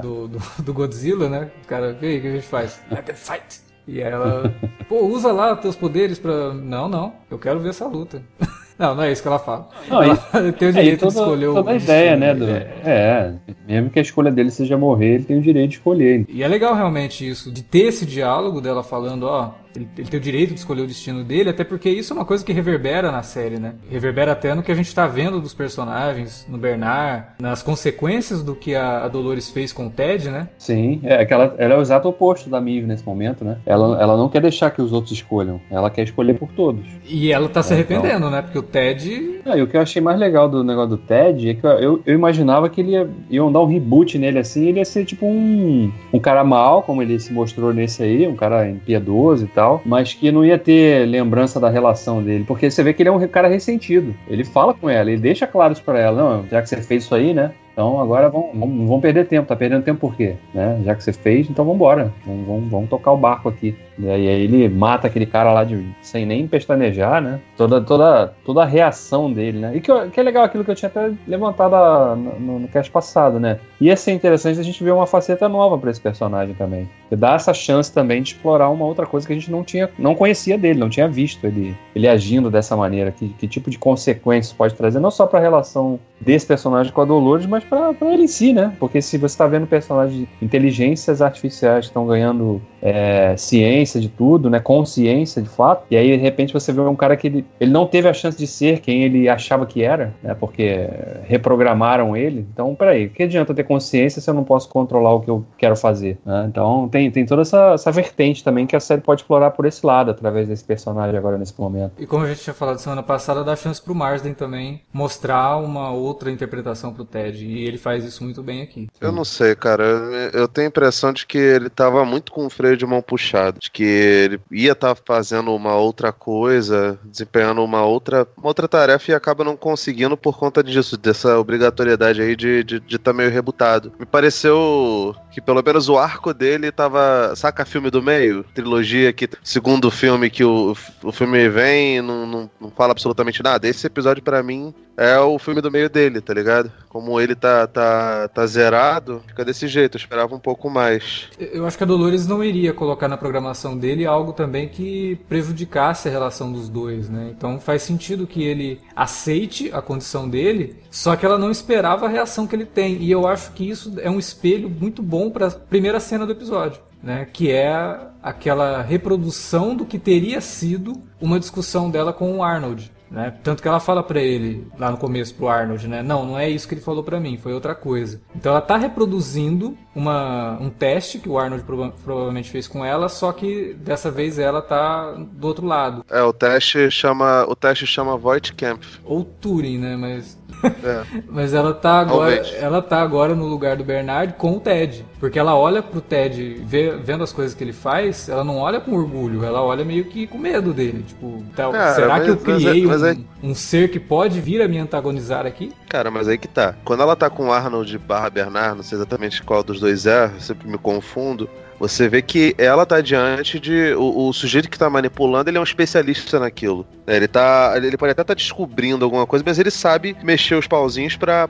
do, 0.00 0.28
do, 0.28 0.42
do, 0.62 0.72
Godzilla, 0.72 1.28
né? 1.28 1.50
O 1.62 1.66
cara, 1.66 1.92
o 1.92 1.96
que 1.96 2.06
a 2.06 2.32
gente 2.32 2.46
faz? 2.46 2.80
Let 2.90 3.04
them 3.04 3.14
fight! 3.14 3.60
E 3.86 4.00
ela, 4.00 4.54
pô, 4.88 5.06
usa 5.06 5.30
lá 5.30 5.54
teus 5.56 5.76
poderes 5.76 6.18
pra. 6.18 6.54
Não, 6.54 6.88
não, 6.88 7.14
eu 7.30 7.38
quero 7.38 7.60
ver 7.60 7.68
essa 7.70 7.86
luta. 7.86 8.22
Não, 8.78 8.94
não 8.94 9.02
é 9.04 9.12
isso 9.12 9.22
que 9.22 9.28
ela 9.28 9.38
fala. 9.38 9.68
Não, 9.88 10.02
ela 10.02 10.16
tem 10.52 10.68
o 10.68 10.72
direito 10.72 11.06
é, 11.06 11.08
toda, 11.08 11.12
de 11.12 11.20
escolher 11.20 11.46
toda 11.46 11.70
o. 11.70 11.72
a 11.72 11.76
ideia, 11.76 12.16
né? 12.16 12.34
Do, 12.34 12.48
é. 12.48 12.66
é, 12.84 13.32
mesmo 13.66 13.90
que 13.90 13.98
a 13.98 14.02
escolha 14.02 14.30
dele 14.30 14.50
seja 14.50 14.76
morrer, 14.76 15.14
ele 15.14 15.24
tem 15.24 15.38
o 15.38 15.42
direito 15.42 15.70
de 15.70 15.76
escolher. 15.76 16.24
E 16.28 16.42
é 16.42 16.48
legal 16.48 16.74
realmente 16.74 17.28
isso, 17.28 17.52
de 17.52 17.62
ter 17.62 17.86
esse 17.86 18.04
diálogo 18.04 18.60
dela 18.60 18.82
falando, 18.82 19.24
ó, 19.24 19.52
ele, 19.74 19.88
ele, 19.98 20.08
tem 20.08 20.18
o 20.18 20.22
direito 20.22 20.54
de 20.54 20.60
escolher 20.60 20.82
o 20.82 20.86
destino 20.86 21.24
dele, 21.24 21.50
até 21.50 21.64
porque 21.64 21.90
isso 21.90 22.12
é 22.12 22.16
uma 22.16 22.24
coisa 22.24 22.44
que 22.44 22.52
reverbera 22.52 23.10
na 23.10 23.22
série, 23.22 23.58
né? 23.58 23.74
Reverbera 23.90 24.32
até 24.32 24.54
no 24.54 24.62
que 24.62 24.70
a 24.70 24.74
gente 24.74 24.94
tá 24.94 25.06
vendo 25.06 25.40
dos 25.40 25.52
personagens, 25.52 26.46
no 26.48 26.56
Bernard, 26.56 27.26
nas 27.40 27.62
consequências 27.62 28.42
do 28.42 28.54
que 28.54 28.74
a, 28.74 29.04
a 29.04 29.08
Dolores 29.08 29.50
fez 29.50 29.72
com 29.72 29.86
o 29.86 29.90
Ted, 29.90 30.30
né? 30.30 30.48
Sim, 30.58 31.00
é 31.02 31.24
que 31.24 31.34
ela, 31.34 31.54
ela 31.58 31.74
é 31.74 31.76
o 31.76 31.80
exato 31.80 32.08
oposto 32.08 32.48
da 32.48 32.60
Mive 32.60 32.86
nesse 32.86 33.04
momento, 33.04 33.44
né? 33.44 33.58
Ela, 33.66 34.00
ela 34.00 34.16
não 34.16 34.28
quer 34.28 34.40
deixar 34.40 34.70
que 34.70 34.80
os 34.80 34.92
outros 34.92 35.12
escolham, 35.12 35.60
ela 35.70 35.90
quer 35.90 36.02
escolher 36.02 36.34
por 36.34 36.50
todos. 36.52 36.84
E 37.04 37.32
ela 37.32 37.48
tá 37.48 37.60
é, 37.60 37.62
se 37.62 37.74
arrependendo, 37.74 38.16
então... 38.16 38.30
né? 38.30 38.42
Porque 38.42 38.58
o 38.58 38.62
Ted. 38.62 39.40
Ah, 39.44 39.56
e 39.56 39.62
o 39.62 39.66
que 39.66 39.76
eu 39.76 39.80
achei 39.80 40.00
mais 40.00 40.18
legal 40.18 40.48
do 40.48 40.62
negócio 40.62 40.90
do 40.90 40.98
Ted 40.98 41.50
é 41.50 41.54
que 41.54 41.66
eu, 41.66 42.00
eu 42.06 42.14
imaginava 42.14 42.68
que 42.68 42.80
ele 42.80 42.92
ia, 42.92 43.08
iam 43.28 43.50
dar 43.50 43.60
um 43.60 43.66
reboot 43.66 44.16
nele 44.18 44.38
assim, 44.38 44.68
ele 44.68 44.78
ia 44.78 44.84
ser 44.84 45.04
tipo 45.04 45.26
um, 45.26 45.92
um 46.12 46.18
cara 46.18 46.44
mal, 46.44 46.82
como 46.82 47.02
ele 47.02 47.18
se 47.18 47.32
mostrou 47.32 47.72
nesse 47.72 48.02
aí, 48.02 48.26
um 48.26 48.36
cara 48.36 48.68
impiedoso 48.68 49.44
e 49.44 49.48
tal 49.48 49.63
tal, 49.64 49.82
mas 49.84 50.12
que 50.12 50.30
não 50.30 50.44
ia 50.44 50.58
ter 50.58 51.08
lembrança 51.08 51.58
da 51.58 51.70
relação 51.70 52.22
dele, 52.22 52.44
porque 52.46 52.70
você 52.70 52.82
vê 52.82 52.92
que 52.92 53.02
ele 53.02 53.08
é 53.08 53.12
um 53.12 53.26
cara 53.26 53.48
ressentido. 53.48 54.14
Ele 54.28 54.44
fala 54.44 54.74
com 54.74 54.90
ela, 54.90 55.10
ele 55.10 55.20
deixa 55.20 55.46
claro 55.46 55.72
isso 55.72 55.82
pra 55.82 55.98
ela, 55.98 56.22
não, 56.22 56.46
já 56.48 56.60
que 56.60 56.68
você 56.68 56.82
fez 56.82 57.04
isso 57.04 57.14
aí, 57.14 57.32
né? 57.32 57.52
Então 57.74 58.00
agora 58.00 58.30
vamos, 58.30 58.50
vamos, 58.54 58.88
vamos 58.88 59.02
perder 59.02 59.26
tempo, 59.26 59.48
tá 59.48 59.56
perdendo 59.56 59.82
tempo 59.82 59.98
por 59.98 60.16
quê? 60.16 60.36
Né? 60.54 60.80
Já 60.84 60.94
que 60.94 61.02
você 61.02 61.12
fez, 61.12 61.50
então 61.50 61.64
vamos 61.64 61.76
embora, 61.76 62.12
vamos, 62.24 62.46
vamos, 62.46 62.70
vamos 62.70 62.88
tocar 62.88 63.10
o 63.10 63.16
barco 63.16 63.48
aqui. 63.48 63.76
E 63.98 64.08
aí 64.08 64.26
ele 64.26 64.68
mata 64.68 65.06
aquele 65.06 65.26
cara 65.26 65.52
lá 65.52 65.64
de, 65.64 65.84
sem 66.02 66.26
nem 66.26 66.48
pestanejar, 66.48 67.22
né? 67.22 67.40
Toda, 67.56 67.80
toda, 67.80 68.32
toda 68.44 68.62
a 68.62 68.66
reação 68.66 69.32
dele, 69.32 69.58
né? 69.58 69.76
E 69.76 69.80
que, 69.80 69.92
que 70.10 70.18
é 70.18 70.22
legal 70.22 70.44
aquilo 70.44 70.64
que 70.64 70.70
eu 70.70 70.74
tinha 70.74 70.88
até 70.88 71.12
levantado 71.26 71.74
a, 71.74 72.16
no, 72.16 72.60
no 72.60 72.68
cast 72.68 72.90
passado, 72.90 73.38
né? 73.38 73.58
Ia 73.80 73.96
ser 73.96 74.12
interessante 74.12 74.58
a 74.58 74.64
gente 74.64 74.82
ver 74.82 74.92
uma 74.92 75.06
faceta 75.06 75.48
nova 75.48 75.78
para 75.78 75.90
esse 75.90 76.00
personagem 76.00 76.54
também. 76.54 76.88
Que 77.08 77.14
dá 77.14 77.34
essa 77.34 77.54
chance 77.54 77.92
também 77.92 78.22
de 78.22 78.30
explorar 78.30 78.68
uma 78.70 78.84
outra 78.84 79.06
coisa 79.06 79.26
que 79.26 79.32
a 79.32 79.36
gente 79.36 79.50
não 79.50 79.62
tinha, 79.62 79.88
não 79.98 80.14
conhecia 80.14 80.58
dele, 80.58 80.78
não 80.78 80.88
tinha 80.88 81.08
visto 81.08 81.46
ele, 81.46 81.76
ele 81.94 82.08
agindo 82.08 82.50
dessa 82.50 82.76
maneira. 82.76 83.12
Que, 83.12 83.28
que 83.28 83.46
tipo 83.46 83.70
de 83.70 83.78
consequências 83.78 84.52
pode 84.52 84.74
trazer, 84.74 84.98
não 84.98 85.10
só 85.10 85.26
para 85.26 85.38
a 85.38 85.42
relação 85.42 86.00
desse 86.20 86.46
personagem 86.46 86.92
com 86.92 87.00
a 87.00 87.04
Dolores, 87.04 87.46
mas 87.46 87.63
para 87.68 88.12
ele 88.12 88.24
em 88.24 88.28
si, 88.28 88.52
né? 88.52 88.74
Porque 88.78 89.00
se 89.00 89.18
você 89.18 89.34
está 89.34 89.46
vendo 89.46 89.66
personagens 89.66 90.28
inteligências 90.40 91.20
artificiais 91.22 91.86
estão 91.86 92.06
ganhando 92.06 92.60
é, 92.80 93.36
ciência 93.36 94.00
de 94.00 94.08
tudo, 94.08 94.50
né? 94.50 94.60
Consciência 94.60 95.40
de 95.42 95.48
fato, 95.48 95.86
e 95.90 95.96
aí 95.96 96.16
de 96.16 96.22
repente 96.22 96.52
você 96.52 96.72
vê 96.72 96.80
um 96.80 96.96
cara 96.96 97.16
que 97.16 97.26
ele, 97.26 97.44
ele 97.58 97.70
não 97.70 97.86
teve 97.86 98.08
a 98.08 98.12
chance 98.12 98.36
de 98.36 98.46
ser 98.46 98.80
quem 98.80 99.04
ele 99.04 99.28
achava 99.28 99.66
que 99.66 99.82
era, 99.82 100.14
né? 100.22 100.34
Porque 100.34 100.88
reprogramaram 101.24 102.16
ele. 102.16 102.46
Então, 102.52 102.74
peraí, 102.74 103.08
que 103.08 103.22
adianta 103.22 103.54
ter 103.54 103.64
consciência 103.64 104.20
se 104.20 104.28
eu 104.28 104.34
não 104.34 104.44
posso 104.44 104.68
controlar 104.68 105.14
o 105.14 105.20
que 105.20 105.30
eu 105.30 105.44
quero 105.56 105.76
fazer? 105.76 106.18
Né? 106.24 106.46
Então 106.48 106.88
tem, 106.88 107.10
tem 107.10 107.24
toda 107.24 107.42
essa, 107.42 107.72
essa 107.74 107.90
vertente 107.90 108.42
também 108.44 108.66
que 108.66 108.76
a 108.76 108.80
série 108.80 109.00
pode 109.00 109.22
explorar 109.22 109.50
por 109.52 109.66
esse 109.66 109.84
lado, 109.84 110.10
através 110.10 110.48
desse 110.48 110.64
personagem 110.64 111.16
agora 111.16 111.38
nesse 111.38 111.58
momento. 111.58 111.92
E 111.98 112.06
como 112.06 112.24
a 112.24 112.28
gente 112.28 112.42
tinha 112.42 112.54
falado 112.54 112.78
semana 112.78 113.02
passada, 113.02 113.44
dá 113.44 113.56
chance 113.56 113.80
pro 113.80 113.94
Marsden 113.94 114.34
também 114.34 114.82
mostrar 114.92 115.56
uma 115.56 115.90
outra 115.90 116.30
interpretação 116.30 116.92
pro 116.92 117.04
Ted. 117.04 117.44
E 117.54 117.66
ele 117.66 117.78
faz 117.78 118.04
isso 118.04 118.24
muito 118.24 118.42
bem 118.42 118.62
aqui. 118.62 118.88
Eu 119.00 119.12
não 119.12 119.24
sei, 119.24 119.54
cara. 119.54 119.84
Eu, 120.32 120.48
tenho 120.48 120.66
a 120.66 120.68
impressão 120.68 121.12
de 121.12 121.26
que 121.26 121.38
ele 121.38 121.70
tava 121.70 122.04
muito 122.04 122.32
com 122.32 122.46
o 122.46 122.50
freio 122.50 122.76
de 122.76 122.84
mão 122.84 123.00
puxado. 123.00 123.60
De 123.60 123.70
que 123.70 123.84
ele 123.84 124.40
ia 124.50 124.72
estar 124.72 124.94
tá 124.94 125.02
fazendo 125.06 125.54
uma 125.54 125.74
outra 125.76 126.12
coisa, 126.12 126.98
desempenhando 127.04 127.62
uma 127.62 127.84
outra, 127.84 128.26
uma 128.36 128.48
outra 128.48 128.66
tarefa 128.66 129.12
e 129.12 129.14
acaba 129.14 129.44
não 129.44 129.56
conseguindo 129.56 130.16
por 130.16 130.38
conta 130.38 130.62
disso, 130.62 130.96
dessa 130.96 131.38
obrigatoriedade 131.38 132.20
aí 132.20 132.34
de 132.34 132.60
estar 132.60 132.64
de, 132.64 132.80
de 132.80 132.98
tá 132.98 133.12
meio 133.12 133.30
rebutado. 133.30 133.92
Me 133.98 134.06
pareceu 134.06 135.14
que 135.30 135.40
pelo 135.40 135.62
menos 135.62 135.88
o 135.88 135.98
arco 135.98 136.32
dele 136.32 136.72
tava. 136.72 137.34
Saca 137.36 137.64
filme 137.64 137.90
do 137.90 138.02
meio? 138.02 138.44
Trilogia 138.54 139.12
que, 139.12 139.28
segundo 139.42 139.90
filme, 139.90 140.30
que 140.30 140.44
o, 140.44 140.76
o 141.02 141.12
filme 141.12 141.48
vem 141.48 142.00
não, 142.00 142.26
não, 142.26 142.50
não 142.60 142.70
fala 142.70 142.92
absolutamente 142.92 143.42
nada. 143.42 143.68
Esse 143.68 143.86
episódio, 143.86 144.22
para 144.22 144.42
mim, 144.42 144.74
é 144.96 145.18
o 145.18 145.38
filme 145.38 145.60
do 145.60 145.70
meio 145.70 145.88
dele, 145.88 146.20
tá 146.20 146.32
ligado? 146.32 146.70
Como 146.88 147.20
ele 147.20 147.34
tá, 147.34 147.66
tá, 147.66 148.28
tá 148.28 148.46
zerado, 148.46 149.22
fica 149.26 149.44
desse 149.44 149.66
jeito. 149.66 149.96
Eu 149.96 149.98
esperava 150.00 150.34
um 150.34 150.38
pouco 150.38 150.70
mais. 150.70 151.28
Eu 151.38 151.66
acho 151.66 151.76
que 151.76 151.84
a 151.84 151.86
Dolores 151.86 152.26
não 152.26 152.42
iria 152.42 152.72
colocar 152.72 153.08
na 153.08 153.16
programação 153.16 153.76
dele 153.76 154.06
algo 154.06 154.32
também 154.32 154.68
que 154.68 155.16
prejudicasse 155.28 156.08
a 156.08 156.10
relação 156.10 156.52
dos 156.52 156.68
dois, 156.68 157.08
né? 157.08 157.32
Então 157.36 157.58
faz 157.58 157.82
sentido 157.82 158.26
que 158.26 158.42
ele 158.42 158.80
aceite 158.94 159.70
a 159.72 159.82
condição 159.82 160.28
dele, 160.28 160.76
só 160.90 161.16
que 161.16 161.26
ela 161.26 161.38
não 161.38 161.50
esperava 161.50 162.06
a 162.06 162.08
reação 162.08 162.46
que 162.46 162.54
ele 162.54 162.66
tem. 162.66 163.02
E 163.02 163.10
eu 163.10 163.26
acho 163.26 163.52
que 163.52 163.68
isso 163.68 163.94
é 163.98 164.10
um 164.10 164.18
espelho 164.18 164.70
muito 164.70 165.02
bom 165.02 165.30
para 165.30 165.48
a 165.48 165.50
primeira 165.50 165.98
cena 165.98 166.24
do 166.24 166.32
episódio. 166.32 166.80
Né, 167.02 167.28
que 167.30 167.52
é 167.52 167.98
aquela 168.22 168.80
reprodução 168.80 169.76
do 169.76 169.84
que 169.84 169.98
teria 169.98 170.40
sido 170.40 170.94
uma 171.20 171.38
discussão 171.38 171.90
dela 171.90 172.14
com 172.14 172.38
o 172.38 172.42
Arnold. 172.42 172.90
Né? 173.14 173.32
Tanto 173.44 173.62
que 173.62 173.68
ela 173.68 173.78
fala 173.78 174.02
para 174.02 174.20
ele 174.20 174.66
lá 174.76 174.90
no 174.90 174.96
começo 174.96 175.32
pro 175.36 175.48
Arnold, 175.48 175.86
né? 175.86 176.02
Não, 176.02 176.26
não 176.26 176.36
é 176.36 176.50
isso 176.50 176.66
que 176.66 176.74
ele 176.74 176.80
falou 176.80 177.04
para 177.04 177.20
mim, 177.20 177.36
foi 177.36 177.54
outra 177.54 177.72
coisa. 177.72 178.20
Então 178.34 178.50
ela 178.50 178.60
tá 178.60 178.76
reproduzindo 178.76 179.78
uma, 179.94 180.58
um 180.60 180.68
teste 180.68 181.20
que 181.20 181.28
o 181.28 181.38
Arnold 181.38 181.62
prova 181.62 181.94
provavelmente 182.04 182.50
fez 182.50 182.66
com 182.66 182.84
ela, 182.84 183.08
só 183.08 183.32
que 183.32 183.74
dessa 183.74 184.10
vez 184.10 184.36
ela 184.36 184.60
tá 184.60 185.12
do 185.12 185.46
outro 185.46 185.64
lado. 185.64 186.04
É, 186.10 186.22
o 186.22 186.32
teste 186.32 186.90
chama, 186.90 187.46
o 187.48 187.54
teste 187.54 187.86
chama 187.86 188.16
Voight 188.16 188.52
Camp. 188.54 188.82
Ou 189.04 189.22
Turing, 189.24 189.78
né? 189.78 189.96
Mas 189.96 190.36
é. 190.66 191.04
Mas 191.28 191.54
ela 191.54 191.72
tá 191.74 192.00
agora, 192.00 192.34
ela 192.56 192.82
tá 192.82 193.00
agora 193.00 193.34
no 193.34 193.46
lugar 193.46 193.76
do 193.76 193.84
Bernard 193.84 194.34
com 194.34 194.56
o 194.56 194.60
Ted, 194.60 195.04
porque 195.18 195.38
ela 195.38 195.56
olha 195.56 195.82
pro 195.82 196.00
Ted, 196.00 196.60
vê, 196.64 196.90
vendo 196.90 197.24
as 197.24 197.32
coisas 197.32 197.54
que 197.54 197.62
ele 197.62 197.72
faz, 197.72 198.28
ela 198.28 198.44
não 198.44 198.58
olha 198.58 198.80
com 198.80 198.92
orgulho, 198.92 199.44
ela 199.44 199.62
olha 199.62 199.84
meio 199.84 200.04
que 200.04 200.26
com 200.26 200.38
medo 200.38 200.72
dele, 200.72 201.04
tipo, 201.06 201.44
tá, 201.54 201.94
será 201.94 202.18
mas, 202.18 202.24
que 202.24 202.30
eu 202.30 202.36
criei 202.36 202.86
mas, 202.86 203.02
mas 203.02 203.16
um, 203.16 203.50
um, 203.50 203.54
ser 203.54 203.90
que 203.90 204.00
pode 204.00 204.40
vir 204.40 204.62
a 204.62 204.68
me 204.68 204.78
antagonizar 204.78 205.46
aqui? 205.46 205.72
Cara, 205.88 206.10
mas 206.10 206.28
aí 206.28 206.38
que 206.38 206.48
tá. 206.48 206.74
Quando 206.84 207.02
ela 207.02 207.16
tá 207.16 207.30
com 207.30 207.52
Arnold 207.52 207.96
barra 207.98 208.30
Bernard, 208.30 208.76
não 208.76 208.82
sei 208.82 208.96
exatamente 208.96 209.42
qual 209.42 209.62
dos 209.62 209.80
dois 209.80 210.06
é, 210.06 210.30
sempre 210.38 210.68
me 210.68 210.78
confundo. 210.78 211.48
Você 211.78 212.08
vê 212.08 212.22
que 212.22 212.54
ela 212.58 212.86
tá 212.86 213.00
diante 213.00 213.58
de. 213.58 213.94
O, 213.94 214.28
o 214.28 214.32
sujeito 214.32 214.70
que 214.70 214.78
tá 214.78 214.88
manipulando, 214.88 215.50
ele 215.50 215.58
é 215.58 215.60
um 215.60 215.64
especialista 215.64 216.38
naquilo. 216.38 216.86
É, 217.06 217.16
ele 217.16 217.28
tá. 217.28 217.72
Ele 217.76 217.96
pode 217.96 218.12
até 218.12 218.22
estar 218.22 218.34
tá 218.34 218.34
descobrindo 218.34 219.04
alguma 219.04 219.26
coisa, 219.26 219.44
mas 219.46 219.58
ele 219.58 219.70
sabe 219.70 220.16
mexer 220.22 220.54
os 220.54 220.66
pauzinhos 220.66 221.16
pra, 221.16 221.46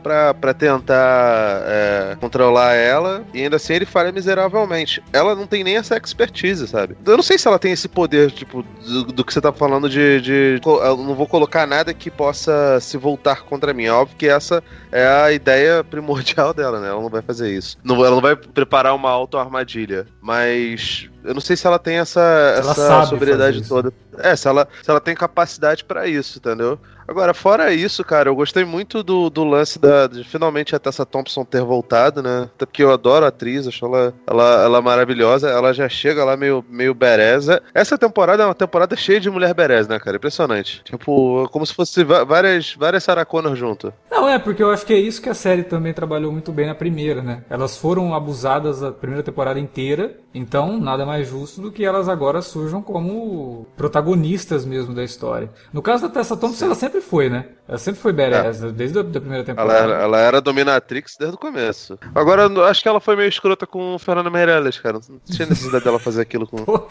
tentar 0.59 1.63
é, 1.67 2.17
controlar 2.21 2.75
ela. 2.75 3.25
E 3.33 3.43
ainda 3.43 3.57
assim 3.57 3.75
ele 3.75 3.87
falha 3.87 4.11
miseravelmente. 4.11 5.03
Ela 5.13 5.35
não 5.35 5.47
tem 5.47 5.63
nem 5.63 5.77
essa 5.77 5.97
expertise, 5.97 6.67
sabe? 6.67 6.97
Eu 7.05 7.17
não 7.17 7.23
sei 7.23 7.39
se 7.39 7.47
ela 7.47 7.59
tem 7.59 7.73
esse 7.73 7.89
poder, 7.89 8.31
tipo, 8.31 8.63
do, 8.63 9.05
do 9.05 9.25
que 9.25 9.33
você 9.33 9.41
tá 9.41 9.53
falando 9.53 9.89
de, 9.89 10.21
de. 10.21 10.61
Eu 10.65 10.97
não 10.97 11.15
vou 11.15 11.27
colocar 11.27 11.67
nada 11.67 11.95
que 11.95 12.11
possa 12.11 12.79
se 12.81 12.97
voltar 12.97 13.43
contra 13.43 13.73
mim. 13.73 13.85
É 13.85 13.93
óbvio 13.93 14.17
que 14.17 14.29
essa 14.29 14.63
é 14.91 15.07
a 15.07 15.33
ideia 15.33 15.85
primordial 15.85 16.53
dela, 16.55 16.81
né? 16.81 16.89
Ela 16.89 17.01
não 17.01 17.11
vai 17.11 17.23
fazer 17.23 17.53
isso. 17.53 17.79
Não, 17.85 17.97
ela 18.05 18.15
não 18.15 18.21
vai 18.21 18.35
preparar 18.35 18.95
uma 18.95 19.11
auto-armadilha. 19.11 20.07
Mas 20.25 21.11
eu 21.23 21.35
não 21.35 21.41
sei 21.41 21.55
se 21.55 21.67
ela 21.67 21.79
tem 21.79 21.97
essa, 21.99 22.19
ela 22.59 22.71
essa 22.71 23.05
sobriedade 23.05 23.69
toda. 23.69 23.93
É, 24.19 24.35
se 24.37 24.49
ela, 24.49 24.69
se 24.83 24.91
ela 24.91 25.01
tem 25.01 25.15
capacidade 25.15 25.85
para 25.85 26.07
isso, 26.07 26.39
entendeu? 26.39 26.79
Agora, 27.07 27.35
fora 27.35 27.73
isso, 27.73 28.03
cara, 28.03 28.31
eu 28.31 28.35
gostei 28.35 28.65
muito 28.65 29.03
do, 29.03 29.29
do 29.29 29.45
lance 29.45 29.79
da, 29.79 30.07
de 30.07 30.25
finalmente 30.25 30.75
a 30.75 30.79
Tessa 30.79 31.05
Thompson 31.05 31.45
ter 31.45 31.63
voltado, 31.63 32.23
né? 32.23 32.49
Até 32.55 32.65
porque 32.65 32.83
eu 32.83 32.91
adoro 32.91 33.27
a 33.27 33.29
atriz, 33.29 33.69
acho 33.69 33.85
ela, 33.85 34.15
ela, 34.27 34.65
ela 34.65 34.83
maravilhosa. 34.83 35.51
Ela 35.51 35.73
já 35.75 35.89
chega 35.89 36.25
lá 36.25 36.37
meio, 36.37 36.65
meio 36.69 36.95
bereza. 36.95 37.63
Essa 37.75 37.99
temporada 37.99 38.43
é 38.43 38.47
uma 38.47 38.55
temporada 38.55 38.97
cheia 38.97 39.21
de 39.21 39.31
mulher 39.31 39.53
bereza, 39.53 39.89
né, 39.89 39.99
cara? 39.99 40.17
Impressionante. 40.17 40.83
Tipo, 40.83 41.49
como 41.51 41.67
se 41.67 41.75
fosse 41.75 42.03
várias, 42.05 42.75
várias 42.75 43.05
Sarah 43.05 43.27
junto. 43.55 43.93
Não, 44.11 44.29
é, 44.29 44.39
porque 44.39 44.63
eu 44.63 44.71
acho 44.71 44.87
que 44.87 44.95
é 44.95 44.99
isso 44.99 45.21
que 45.21 45.29
a 45.29 45.35
série 45.35 45.65
também 45.65 45.93
trabalhou 45.93 46.33
muito 46.33 46.53
bem 46.53 46.67
na 46.67 46.75
primeira, 46.75 47.21
né? 47.21 47.45
Elas 47.51 47.77
foram 47.77 48.15
abusadas 48.15 48.83
a 48.83 48.91
primeira 48.91 49.23
temporada 49.23 49.61
inteira, 49.61 50.17
então 50.33 50.79
nada 50.79 51.05
mais 51.05 51.29
justo 51.29 51.61
do 51.61 51.71
que 51.71 51.85
elas 51.85 52.09
agora 52.09 52.41
surjam 52.41 52.81
como 52.81 53.67
protagonistas 53.77 54.04
mesmo 54.67 54.95
da 54.95 55.03
história. 55.03 55.51
No 55.73 55.81
caso 55.83 56.03
da 56.03 56.09
Tessa 56.09 56.37
Thompson, 56.37 56.59
Sim. 56.59 56.65
ela 56.67 56.75
sempre 56.75 57.01
foi, 57.01 57.31
né? 57.31 57.47
Ela 57.67 57.79
sempre 57.79 58.01
foi 58.01 58.13
badass, 58.13 58.63
é. 58.63 58.71
desde 58.71 58.99
a 58.99 59.03
da 59.03 59.21
primeira 59.21 59.45
temporada. 59.45 59.79
Ela 59.79 59.93
era, 59.95 60.03
ela 60.03 60.21
era 60.21 60.41
dominatrix 60.41 61.17
desde 61.19 61.37
o 61.37 61.39
começo. 61.39 61.99
Agora, 62.15 62.47
acho 62.69 62.83
que 62.83 62.89
ela 62.89 63.01
foi 63.01 63.17
meio 63.17 63.29
escrota 63.29 63.67
com 63.67 63.95
o 63.95 63.99
Fernando 63.99 64.31
Meirelles, 64.31 64.79
cara. 64.79 65.01
Não 65.09 65.21
tinha 65.25 65.49
necessidade 65.49 65.85
dela 65.85 65.99
fazer 65.99 66.23
aquilo 66.23 66.47
com. 66.47 66.57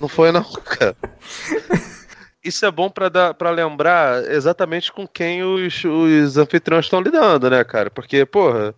Não 0.00 0.08
foi, 0.08 0.30
não, 0.30 0.44
cara. 0.44 0.96
Isso 2.44 2.64
é 2.64 2.70
bom 2.70 2.88
para 2.88 3.50
lembrar 3.50 4.24
exatamente 4.30 4.92
com 4.92 5.06
quem 5.06 5.42
os, 5.42 5.84
os 5.84 6.36
anfitriões 6.36 6.86
estão 6.86 7.00
lidando, 7.00 7.50
né, 7.50 7.64
cara? 7.64 7.90
Porque, 7.90 8.24
porra, 8.24 8.74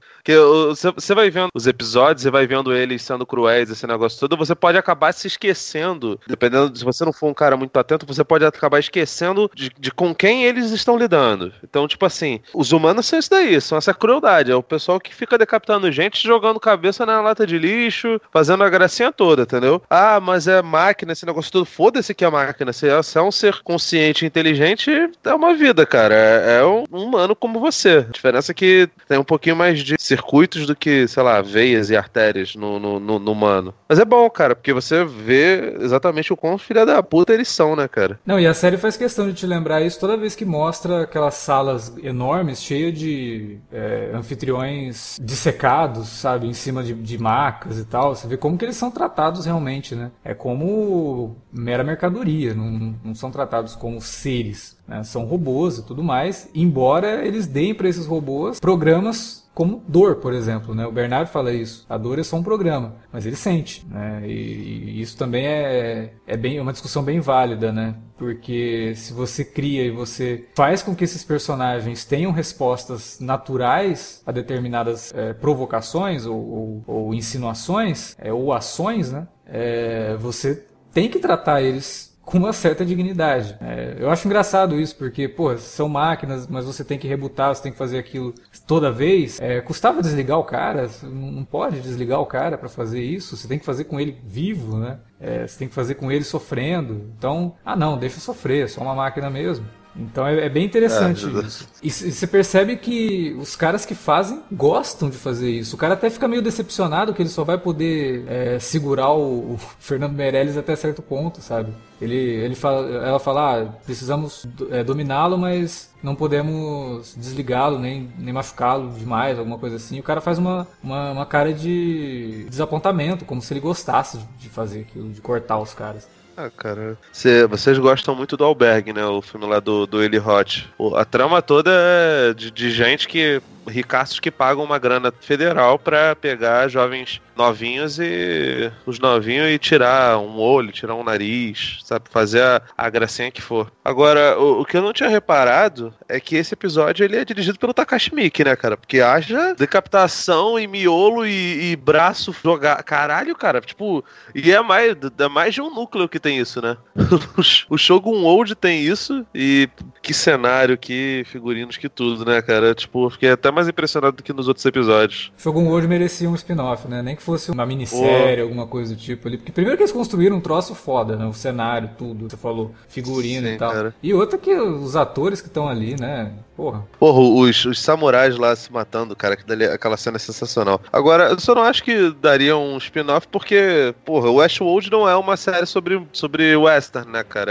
você 0.96 1.14
vai 1.14 1.30
vendo 1.30 1.50
os 1.54 1.66
episódios, 1.66 2.22
você 2.22 2.30
vai 2.30 2.46
vendo 2.46 2.74
eles 2.74 3.02
sendo 3.02 3.26
cruéis, 3.26 3.70
esse 3.70 3.86
negócio 3.86 4.18
todo, 4.18 4.36
você 4.36 4.54
pode 4.54 4.78
acabar 4.78 5.12
se 5.12 5.26
esquecendo, 5.26 6.18
dependendo, 6.26 6.76
se 6.76 6.84
você 6.84 7.04
não 7.04 7.12
for 7.12 7.28
um 7.28 7.34
cara 7.34 7.56
muito 7.56 7.76
atento, 7.76 8.06
você 8.06 8.24
pode 8.24 8.44
acabar 8.44 8.78
esquecendo 8.78 9.50
de, 9.54 9.70
de 9.78 9.90
com 9.90 10.14
quem 10.14 10.44
eles 10.44 10.70
estão 10.70 10.96
lidando. 10.96 11.52
Então, 11.62 11.86
tipo 11.86 12.06
assim, 12.06 12.40
os 12.54 12.72
humanos 12.72 13.06
são 13.06 13.18
isso 13.18 13.30
daí, 13.30 13.60
são 13.60 13.76
essa 13.76 13.92
crueldade. 13.92 14.50
É 14.50 14.56
o 14.56 14.62
pessoal 14.62 14.98
que 14.98 15.14
fica 15.14 15.36
decapitando 15.36 15.92
gente, 15.92 16.26
jogando 16.26 16.58
cabeça 16.58 17.04
na 17.04 17.20
lata 17.20 17.46
de 17.46 17.58
lixo, 17.58 18.20
fazendo 18.32 18.64
a 18.64 18.70
gracinha 18.70 19.12
toda, 19.12 19.42
entendeu? 19.42 19.82
Ah, 19.90 20.18
mas 20.18 20.48
é 20.48 20.62
máquina, 20.62 21.12
esse 21.12 21.26
negócio 21.26 21.52
todo. 21.52 21.64
Foda-se 21.64 22.14
que 22.14 22.24
é 22.24 22.30
máquina. 22.30 22.72
Se 22.72 22.88
é, 22.88 22.92
é 22.92 23.22
um 23.22 23.30
ser 23.30 23.49
consciente 23.52 24.24
e 24.24 24.28
inteligente, 24.28 24.90
é 25.24 25.34
uma 25.34 25.54
vida, 25.54 25.84
cara. 25.86 26.14
É, 26.14 26.58
é 26.58 26.64
um 26.64 26.84
humano 26.90 27.34
como 27.34 27.60
você. 27.60 28.06
A 28.08 28.12
diferença 28.12 28.52
é 28.52 28.54
que 28.54 28.88
tem 29.08 29.18
um 29.18 29.24
pouquinho 29.24 29.56
mais 29.56 29.80
de 29.80 29.96
circuitos 29.98 30.66
do 30.66 30.76
que, 30.76 31.06
sei 31.08 31.22
lá, 31.22 31.40
veias 31.40 31.90
e 31.90 31.96
artérias 31.96 32.54
no, 32.54 32.78
no, 32.78 33.00
no, 33.00 33.18
no 33.18 33.32
humano. 33.32 33.74
Mas 33.88 33.98
é 33.98 34.04
bom, 34.04 34.28
cara, 34.30 34.54
porque 34.54 34.72
você 34.72 35.04
vê 35.04 35.76
exatamente 35.80 36.32
o 36.32 36.36
quão 36.36 36.58
filha 36.58 36.86
da 36.86 37.02
puta 37.02 37.32
eles 37.32 37.48
são, 37.48 37.74
né, 37.74 37.88
cara? 37.88 38.18
Não, 38.24 38.38
e 38.38 38.46
a 38.46 38.54
série 38.54 38.76
faz 38.76 38.96
questão 38.96 39.26
de 39.26 39.34
te 39.34 39.46
lembrar 39.46 39.82
isso 39.82 39.98
toda 39.98 40.16
vez 40.16 40.34
que 40.34 40.44
mostra 40.44 41.02
aquelas 41.02 41.34
salas 41.34 41.92
enormes, 42.02 42.62
cheias 42.62 42.96
de 42.96 43.58
é, 43.72 44.10
anfitriões 44.14 45.18
dissecados, 45.20 46.08
sabe, 46.08 46.46
em 46.46 46.52
cima 46.52 46.82
de, 46.82 46.94
de 46.94 47.18
macas 47.18 47.78
e 47.78 47.84
tal. 47.84 48.14
Você 48.14 48.28
vê 48.28 48.36
como 48.36 48.56
que 48.56 48.64
eles 48.64 48.76
são 48.76 48.90
tratados 48.90 49.44
realmente, 49.44 49.94
né? 49.94 50.10
É 50.24 50.34
como 50.34 51.36
mera 51.52 51.82
mercadoria, 51.82 52.54
não, 52.54 52.94
não 53.04 53.14
são 53.14 53.30
tratados 53.30 53.39
como 53.78 54.00
seres, 54.00 54.76
né? 54.86 55.02
São 55.04 55.24
robôs 55.24 55.78
e 55.78 55.82
tudo 55.82 56.02
mais, 56.02 56.48
embora 56.54 57.24
eles 57.26 57.46
deem 57.46 57.74
para 57.74 57.88
esses 57.88 58.06
robôs 58.06 58.58
programas 58.58 59.40
como 59.54 59.82
dor, 59.86 60.16
por 60.16 60.32
exemplo. 60.32 60.74
Né? 60.74 60.86
O 60.86 60.92
Bernardo 60.92 61.28
fala 61.28 61.52
isso. 61.52 61.84
A 61.88 61.98
dor 61.98 62.18
é 62.18 62.22
só 62.22 62.36
um 62.36 62.42
programa, 62.42 62.96
mas 63.12 63.26
ele 63.26 63.36
sente. 63.36 63.86
Né? 63.88 64.22
E, 64.24 64.30
e 64.30 65.02
isso 65.02 65.16
também 65.16 65.46
é, 65.46 66.14
é 66.26 66.36
bem, 66.36 66.58
uma 66.60 66.72
discussão 66.72 67.02
bem 67.02 67.20
válida, 67.20 67.72
né? 67.72 67.94
Porque 68.16 68.94
se 68.96 69.12
você 69.12 69.44
cria 69.44 69.84
e 69.84 69.90
você 69.90 70.46
faz 70.54 70.82
com 70.82 70.94
que 70.94 71.04
esses 71.04 71.24
personagens 71.24 72.04
tenham 72.04 72.32
respostas 72.32 73.18
naturais 73.20 74.22
a 74.26 74.32
determinadas 74.32 75.12
é, 75.14 75.32
provocações 75.32 76.26
ou, 76.26 76.36
ou, 76.36 76.84
ou 76.86 77.14
insinuações 77.14 78.16
é, 78.18 78.32
ou 78.32 78.52
ações, 78.52 79.10
né? 79.10 79.26
É, 79.46 80.16
você 80.16 80.66
tem 80.92 81.08
que 81.08 81.18
tratar 81.18 81.62
eles 81.62 82.09
com 82.24 82.38
uma 82.38 82.52
certa 82.52 82.84
dignidade. 82.84 83.56
É, 83.60 83.96
eu 83.98 84.10
acho 84.10 84.26
engraçado 84.26 84.78
isso, 84.78 84.96
porque, 84.96 85.26
pô, 85.28 85.56
são 85.56 85.88
máquinas, 85.88 86.46
mas 86.46 86.64
você 86.64 86.84
tem 86.84 86.98
que 86.98 87.08
rebutar, 87.08 87.54
você 87.54 87.62
tem 87.62 87.72
que 87.72 87.78
fazer 87.78 87.98
aquilo 87.98 88.34
toda 88.66 88.92
vez. 88.92 89.40
É, 89.40 89.60
custava 89.60 90.02
desligar 90.02 90.38
o 90.38 90.44
cara, 90.44 90.88
não 91.02 91.44
pode 91.44 91.80
desligar 91.80 92.20
o 92.20 92.26
cara 92.26 92.56
para 92.56 92.68
fazer 92.68 93.02
isso, 93.02 93.36
você 93.36 93.48
tem 93.48 93.58
que 93.58 93.64
fazer 93.64 93.84
com 93.84 93.98
ele 93.98 94.18
vivo, 94.24 94.78
né? 94.78 94.98
É, 95.20 95.46
você 95.46 95.58
tem 95.58 95.68
que 95.68 95.74
fazer 95.74 95.96
com 95.96 96.10
ele 96.10 96.24
sofrendo. 96.24 97.10
Então, 97.16 97.54
ah 97.64 97.76
não, 97.76 97.98
deixa 97.98 98.20
sofrer, 98.20 98.64
é 98.64 98.68
só 98.68 98.80
uma 98.80 98.94
máquina 98.94 99.28
mesmo. 99.28 99.66
Então 99.94 100.26
é, 100.26 100.46
é 100.46 100.48
bem 100.48 100.64
interessante 100.64 101.26
é, 101.26 101.40
isso. 101.40 101.68
E 101.82 101.90
você 101.90 102.26
percebe 102.26 102.76
que 102.76 103.36
os 103.38 103.56
caras 103.56 103.84
que 103.84 103.94
fazem 103.94 104.42
gostam 104.50 105.10
de 105.10 105.16
fazer 105.16 105.50
isso. 105.50 105.74
O 105.74 105.78
cara 105.78 105.94
até 105.94 106.08
fica 106.08 106.28
meio 106.28 106.42
decepcionado 106.42 107.12
que 107.12 107.22
ele 107.22 107.28
só 107.28 107.44
vai 107.44 107.58
poder 107.58 108.24
é, 108.28 108.58
segurar 108.58 109.12
o, 109.12 109.54
o, 109.54 109.60
Fernando 109.78 110.12
Meirelles 110.12 110.56
até 110.56 110.76
certo 110.76 111.02
ponto, 111.02 111.40
sabe? 111.40 111.72
Ele, 112.00 112.16
ele 112.16 112.54
fala, 112.54 112.88
ela 112.88 113.18
fala, 113.18 113.60
ah, 113.60 113.66
precisamos 113.84 114.46
é, 114.70 114.82
dominá-lo, 114.82 115.36
mas 115.36 115.90
não 116.02 116.14
podemos 116.14 117.14
desligá-lo, 117.14 117.78
nem, 117.78 118.10
nem 118.18 118.32
machucá-lo 118.32 118.90
demais, 118.92 119.38
alguma 119.38 119.58
coisa 119.58 119.76
assim. 119.76 120.00
O 120.00 120.02
cara 120.02 120.20
faz 120.20 120.38
uma, 120.38 120.66
uma, 120.82 121.10
uma 121.12 121.26
cara 121.26 121.52
de 121.52 122.46
desapontamento, 122.48 123.26
como 123.26 123.42
se 123.42 123.52
ele 123.52 123.60
gostasse 123.60 124.18
de 124.38 124.48
fazer 124.48 124.80
aquilo, 124.80 125.10
de 125.10 125.20
cortar 125.20 125.58
os 125.58 125.74
caras. 125.74 126.08
Ah, 126.36 126.50
cara. 126.50 126.96
Cê, 127.12 127.46
vocês 127.46 127.78
gostam 127.78 128.14
muito 128.14 128.36
do 128.36 128.44
Albergue, 128.44 128.92
né? 128.92 129.04
O 129.04 129.20
filme 129.20 129.46
lá 129.46 129.60
do, 129.60 129.86
do 129.86 130.02
Eli 130.02 130.16
Roth. 130.16 130.64
A 130.96 131.04
trama 131.04 131.42
toda 131.42 131.70
é 131.72 132.32
de, 132.32 132.50
de 132.50 132.70
gente 132.70 133.06
que 133.08 133.42
ricaços 133.66 134.20
que 134.20 134.30
pagam 134.30 134.64
uma 134.64 134.78
grana 134.78 135.12
federal 135.20 135.78
para 135.78 136.14
pegar 136.16 136.68
jovens 136.68 137.20
novinhos 137.36 137.98
e 137.98 138.70
os 138.84 138.98
novinhos 138.98 139.48
e 139.48 139.58
tirar 139.58 140.18
um 140.18 140.38
olho, 140.38 140.72
tirar 140.72 140.94
um 140.94 141.02
nariz, 141.02 141.78
sabe? 141.84 142.04
Fazer 142.10 142.42
a, 142.42 142.62
a 142.76 142.90
gracinha 142.90 143.30
que 143.30 143.40
for. 143.40 143.72
Agora, 143.82 144.38
o, 144.38 144.60
o, 144.60 144.64
que 144.64 144.76
eu 144.76 144.82
não 144.82 144.92
tinha 144.92 145.08
reparado 145.08 145.94
é 146.08 146.20
que 146.20 146.36
esse 146.36 146.52
episódio 146.52 147.04
ele 147.04 147.16
é 147.16 147.24
dirigido 147.24 147.58
pelo 147.58 147.72
Takashi 147.72 148.14
Miike, 148.14 148.44
né, 148.44 148.54
cara? 148.54 148.76
Porque 148.76 149.00
haja 149.00 149.54
decapitação 149.54 150.58
e 150.58 150.66
miolo 150.66 151.26
e, 151.26 151.72
e 151.72 151.76
braço 151.76 152.34
jogar. 152.44 152.82
Caralho, 152.82 153.34
cara. 153.34 153.60
Tipo, 153.60 154.04
e 154.34 154.52
é 154.52 154.60
mais, 154.60 154.96
é 155.18 155.28
mais 155.28 155.54
de 155.54 155.62
um 155.62 155.74
núcleo 155.74 156.08
que 156.08 156.20
tem 156.20 156.38
isso, 156.38 156.60
né? 156.60 156.76
o 157.70 157.78
Shogun 157.78 158.22
Old 158.24 158.54
tem 158.54 158.82
isso 158.82 159.24
e 159.34 159.68
que 160.02 160.12
cenário, 160.12 160.76
que 160.76 161.24
figurinos, 161.26 161.76
que 161.76 161.88
tudo, 161.88 162.24
né, 162.24 162.42
cara? 162.42 162.74
Tipo, 162.74 163.08
fiquei 163.10 163.30
até 163.30 163.49
mais 163.52 163.60
mais 163.60 163.68
impressionado 163.68 164.16
do 164.16 164.22
que 164.22 164.32
nos 164.32 164.48
outros 164.48 164.64
episódios. 164.64 165.30
Shogun 165.36 165.68
World 165.68 165.86
merecia 165.86 166.28
um 166.28 166.34
spin-off, 166.34 166.88
né? 166.88 167.02
Nem 167.02 167.14
que 167.14 167.22
fosse 167.22 167.50
uma 167.50 167.66
minissérie, 167.66 168.42
oh. 168.42 168.46
alguma 168.46 168.66
coisa 168.66 168.94
do 168.94 169.00
tipo 169.00 169.28
ali. 169.28 169.36
Porque 169.36 169.52
primeiro 169.52 169.76
que 169.76 169.82
eles 169.82 169.92
construíram 169.92 170.36
um 170.36 170.40
troço 170.40 170.74
foda, 170.74 171.16
né? 171.16 171.26
O 171.26 171.34
cenário, 171.34 171.90
tudo. 171.98 172.30
Você 172.30 172.36
falou, 172.36 172.74
figurino 172.88 173.46
Sim, 173.46 173.54
e 173.54 173.58
tal. 173.58 173.72
Cara. 173.72 173.94
E 174.02 174.14
outra 174.14 174.38
que 174.38 174.52
os 174.52 174.96
atores 174.96 175.40
que 175.40 175.48
estão 175.48 175.68
ali, 175.68 175.94
né? 176.00 176.32
Porra. 176.60 176.84
Porra, 176.98 177.20
os, 177.20 177.64
os 177.64 177.80
samurais 177.80 178.36
lá 178.36 178.54
se 178.54 178.70
matando, 178.70 179.16
cara, 179.16 179.34
que 179.34 179.46
dali, 179.46 179.64
aquela 179.64 179.96
cena 179.96 180.16
é 180.16 180.18
sensacional. 180.18 180.78
Agora, 180.92 181.30
eu 181.30 181.40
só 181.40 181.54
não 181.54 181.62
acho 181.62 181.82
que 181.82 182.14
daria 182.20 182.54
um 182.54 182.76
spin-off 182.76 183.26
porque, 183.28 183.94
porra, 184.04 184.28
o 184.28 184.34
Westworld 184.34 184.90
não 184.90 185.08
é 185.08 185.16
uma 185.16 185.38
série 185.38 185.64
sobre, 185.64 186.06
sobre 186.12 186.54
western, 186.56 187.10
né, 187.10 187.24
cara? 187.24 187.50